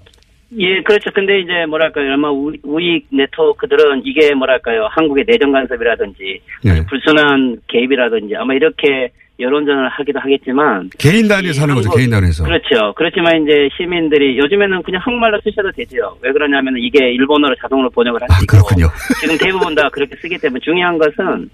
[0.59, 1.11] 예, 그렇죠.
[1.15, 2.15] 근데 이제 뭐랄까요.
[2.15, 4.89] 아마 우- 우익 네트워크들은 이게 뭐랄까요.
[4.93, 6.83] 한국의 내정 간섭이라든지 예.
[6.89, 12.45] 불순한 개입이라든지 아마 이렇게 여론전을 하기도 하겠지만 개인 단위에서 하는 거죠, 개인 단위에서.
[12.45, 12.95] 그렇죠.
[12.97, 16.17] 그렇지만 이제 시민들이 요즘에는 그냥 한국말로 쓰셔도 되죠.
[16.23, 18.89] 왜 그러냐면 이게 일본어로 자동으로 번역을 할수 아, 그렇군요.
[19.21, 21.51] 지금 대부분 다 그렇게 쓰기 때문에 중요한 것은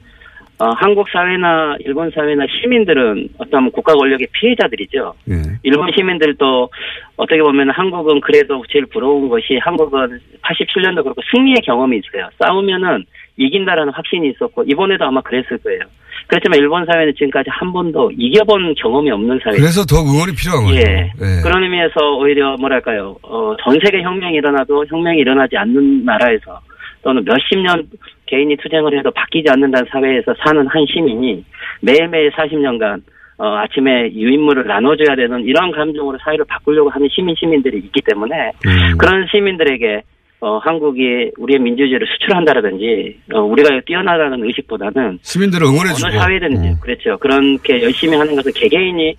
[0.58, 5.14] 어, 한국 사회나 일본 사회나 시민들은 어떤 국가 권력의 피해자들이죠.
[5.30, 5.34] 예.
[5.62, 6.68] 일본 시민들도
[7.16, 12.28] 어떻게 보면 한국은 그래도 제일 부러운 것이 한국은 87년도 그렇고 승리의 경험이 있어요.
[12.38, 13.04] 싸우면은
[13.36, 15.80] 이긴다라는 확신이 있었고 이번에도 아마 그랬을 거예요.
[16.28, 19.56] 그렇지만 일본 사회는 지금까지 한 번도 이겨본 경험이 없는 사회.
[19.56, 20.76] 그래서 더 응원이 필요한 거죠.
[20.76, 21.10] 예.
[21.10, 21.42] 예.
[21.42, 26.60] 그런 의미에서 오히려 뭐랄까요, 어, 전 세계 혁명이 일어나도 혁명이 일어나지 않는 나라에서
[27.02, 27.88] 또는 몇십 년
[28.26, 31.44] 개인이 투쟁을 해도 바뀌지 않는다는 사회에서 사는 한 시민이
[31.80, 33.02] 매일매일 40년간
[33.38, 38.96] 어, 아침에 유인물을 나눠줘야 되는 이러한 감정으로 사회를 바꾸려고 하는 시민 시민들이 있기 때문에 음.
[38.98, 40.02] 그런 시민들에게
[40.40, 46.08] 어, 한국이 우리의 민주주의를 수출한다라든지 어, 우리가 뛰어나가는 의식보다는 시민들을 응원해주고.
[46.08, 46.74] 어느 사회든지 음.
[46.80, 47.16] 그렇죠.
[47.18, 49.14] 그렇게 열심히 하는 것은 개개인이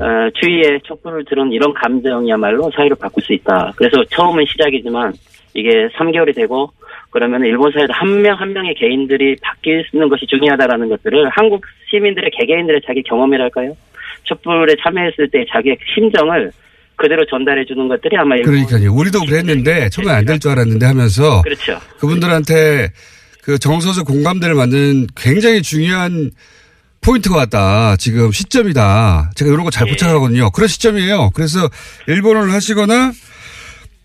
[0.00, 3.72] 어, 주위에 촛불을 들은 이런 감정이야말로 사회를 바꿀 수 있다.
[3.76, 5.12] 그래서 처음은 시작이지만
[5.54, 6.72] 이게 3개월이 되고
[7.10, 13.02] 그러면 일본 사회도 한명 한 명의 개인들이 바뀌는 것이 중요하다라는 것들을 한국 시민들의 개개인들의 자기
[13.02, 13.76] 경험이랄까요?
[14.24, 16.50] 촛불에 참여했을 때 자기의 심정을
[16.96, 18.92] 그대로 전달해 주는 것들이 아마 그러니까요.
[18.92, 21.78] 우리도 그랬는데 처음에 안 될 줄 알았는데 하면서 그렇죠.
[21.98, 22.88] 그분들한테
[23.42, 26.30] 그 정서적 공감대를 만드는 굉장히 중요한
[27.00, 27.96] 포인트가 왔다.
[27.96, 29.30] 지금 시점이다.
[29.36, 29.92] 제가 이런 거잘 예.
[29.92, 30.50] 포착하거든요.
[30.50, 31.30] 그런 시점이에요.
[31.34, 31.68] 그래서
[32.08, 33.12] 일본어를 하시거나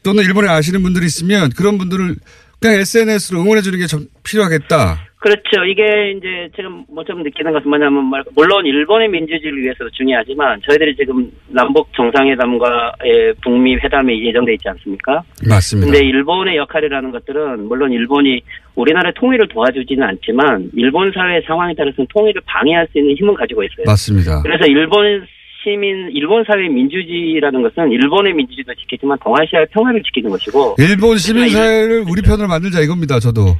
[0.03, 2.15] 또는 일본에 아시는 분들이 있으면 그런 분들을
[2.59, 5.07] 그냥 SNS로 응원해 주는 게 좀 필요하겠다.
[5.19, 5.63] 그렇죠.
[5.63, 5.83] 이게
[6.17, 11.31] 이제 지금 뭐 좀 느끼는 것은 뭐냐면 말- 물론 일본의 민주주의를 위해서도 중요하지만 저희들이 지금
[11.47, 15.21] 남북 정상회담과의 북미 회담이 예정돼 있지 않습니까?
[15.47, 15.91] 맞습니다.
[15.91, 18.41] 근데 일본의 역할이라는 것들은 물론 일본이
[18.75, 23.83] 우리나라의 통일을 도와주지는 않지만 일본 사회의 상황에 따라서는 통일을 방해할 수 있는 힘은 가지고 있어요.
[23.85, 24.41] 맞습니다.
[24.43, 25.25] 그래서 일본
[25.63, 32.03] 시민, 일본 사회의 민주주의라는 것은 일본의 민주주의도 지키지만 동아시아의 평화를 지키는 것이고 일본 시민 사회를
[32.09, 33.19] 우리 편으로 만들자 이겁니다.
[33.19, 33.55] 저도.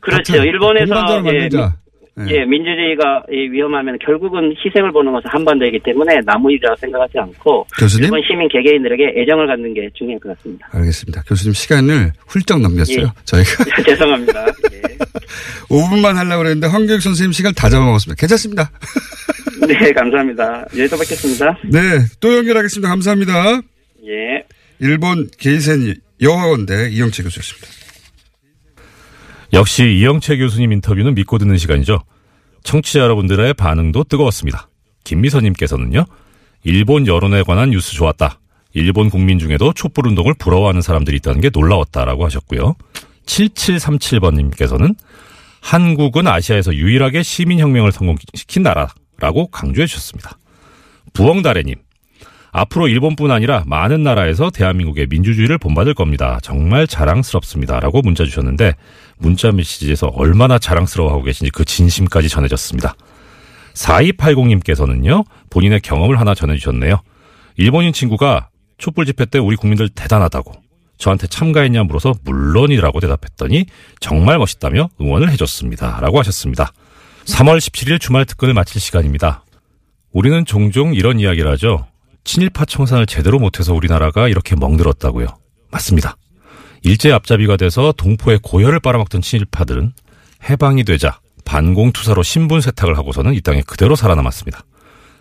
[0.00, 0.36] 그렇죠.
[0.36, 1.74] 일본에서 예, 만들자.
[2.28, 2.40] 예.
[2.40, 8.04] 예, 민주주의가 이 위험하면 결국은 희생을 보는 것은 한반도이기 때문에 남의 일이라고 생각하지 않고 교수님?
[8.04, 10.68] 일본 시민 개개인들에게 애정을 갖는 게 중요할 것 같습니다.
[10.72, 11.22] 알겠습니다.
[11.26, 13.02] 교수님 시간을 훌쩍 넘겼어요.
[13.02, 13.24] 예.
[13.24, 14.46] 저희가 죄송합니다.
[14.72, 14.80] 예.
[15.70, 18.18] 5분만 하려고 그랬는데 황교익 선생님 시간 다 잡아먹었습니다.
[18.20, 18.70] 괜찮습니다.
[19.68, 20.64] 네, 감사합니다.
[20.76, 21.58] 여기서 뵙겠습니다.
[21.64, 21.78] 네,
[22.20, 22.88] 또 연결하겠습니다.
[22.88, 23.60] 감사합니다.
[24.06, 24.44] 예.
[24.80, 27.68] 일본 게이센 여학원대 이영채 교수였습니다.
[29.52, 32.02] 역시 이영채 교수님 인터뷰는 믿고 듣는 시간이죠.
[32.62, 34.68] 청취자 여러분들의 반응도 뜨거웠습니다.
[35.04, 36.04] 김미선님께서는요,
[36.64, 38.38] 일본 여론에 관한 뉴스 좋았다.
[38.72, 42.76] 일본 국민 중에도 촛불 운동을 부러워하는 사람들이 있다는 게 놀라웠다라고 하셨고요.
[43.26, 44.94] 7737번님께서는
[45.60, 50.38] 한국은 아시아에서 유일하게 시민혁명을 성공시킨 나라라고 강조해 주셨습니다.
[51.12, 51.76] 부엉다래님,
[52.52, 56.38] 앞으로 일본뿐 아니라 많은 나라에서 대한민국의 민주주의를 본받을 겁니다.
[56.42, 57.80] 정말 자랑스럽습니다.
[57.80, 58.74] 라고 문자 주셨는데
[59.20, 62.94] 문자 메시지에서 얼마나 자랑스러워하고 계신지 그 진심까지 전해졌습니다.
[63.74, 67.00] 4280님께서는요, 본인의 경험을 하나 전해주셨네요.
[67.56, 68.48] 일본인 친구가
[68.78, 70.52] 촛불 집회 때 우리 국민들 대단하다고
[70.96, 73.66] 저한테 참가했냐 물어서 물론이라고 대답했더니
[74.00, 75.98] 정말 멋있다며 응원을 해줬습니다.
[76.00, 76.72] 라고 하셨습니다.
[77.24, 79.44] 3월 17일 주말 특근을 마칠 시간입니다.
[80.12, 81.86] 우리는 종종 이런 이야기를 하죠.
[82.24, 85.26] 친일파 청산을 제대로 못해서 우리나라가 이렇게 멍들었다고요.
[85.70, 86.16] 맞습니다.
[86.82, 89.92] 일제 앞잡이가 돼서 동포의 고열을 빨아먹던 친일파들은
[90.48, 94.64] 해방이 되자 반공투사로 신분 세탁을 하고서는 이 땅에 그대로 살아남았습니다.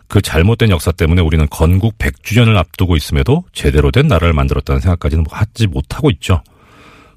[0.08, 5.38] 그 잘못된 역사 때문에 우리는 건국 100주년을 앞두고 있음에도 제대로 된 나라를 만들었다는 생각까지는 뭐
[5.38, 6.42] 하지 못하고 있죠.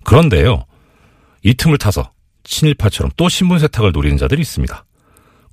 [0.04, 0.64] 그런데요,
[1.42, 2.12] 이 틈을 타서
[2.44, 4.84] 친일파처럼 또 신분 세탁을 노리는 자들이 있습니다.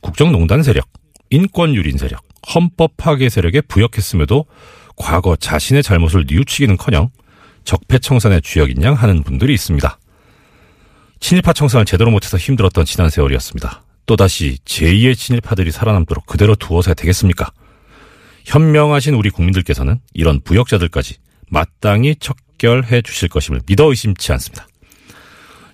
[0.01, 0.87] 국정농단 세력,
[1.29, 2.23] 인권유린 세력,
[2.53, 4.45] 헌법 파괴 세력에 부역했음에도
[4.95, 7.09] 과거 자신의 잘못을 뉘우치기는커녕
[7.63, 9.97] 적폐청산의 주역인 양 하는 분들이 있습니다.
[11.19, 13.83] 친일파 청산을 제대로 못해서 힘들었던 지난 세월이었습니다.
[14.05, 17.51] 또다시 제2의 친일파들이 살아남도록 그대로 두어서야 되겠습니까?
[18.45, 21.17] 현명하신 우리 국민들께서는 이런 부역자들까지
[21.49, 24.67] 마땅히 척결해 주실 것임을 믿어 의심치 않습니다.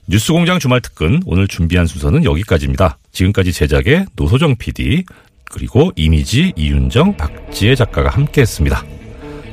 [0.07, 2.97] 뉴스공장 주말 특근 오늘 준비한 순서는 여기까지입니다.
[3.11, 5.03] 지금까지 제작의 노소정 PD
[5.45, 8.83] 그리고 이미지 이윤정 박지혜 작가가 함께했습니다.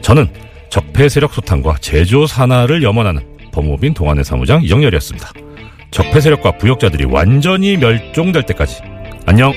[0.00, 0.28] 저는
[0.72, 3.20] 적폐 세력 소탕과 제조 산하를 염원하는
[3.52, 5.30] 법무빈 동안의 사무장 이정열이었습니다.
[5.90, 8.80] 적폐 세력과 부역자들이 완전히 멸종될 때까지
[9.26, 9.52] 안녕.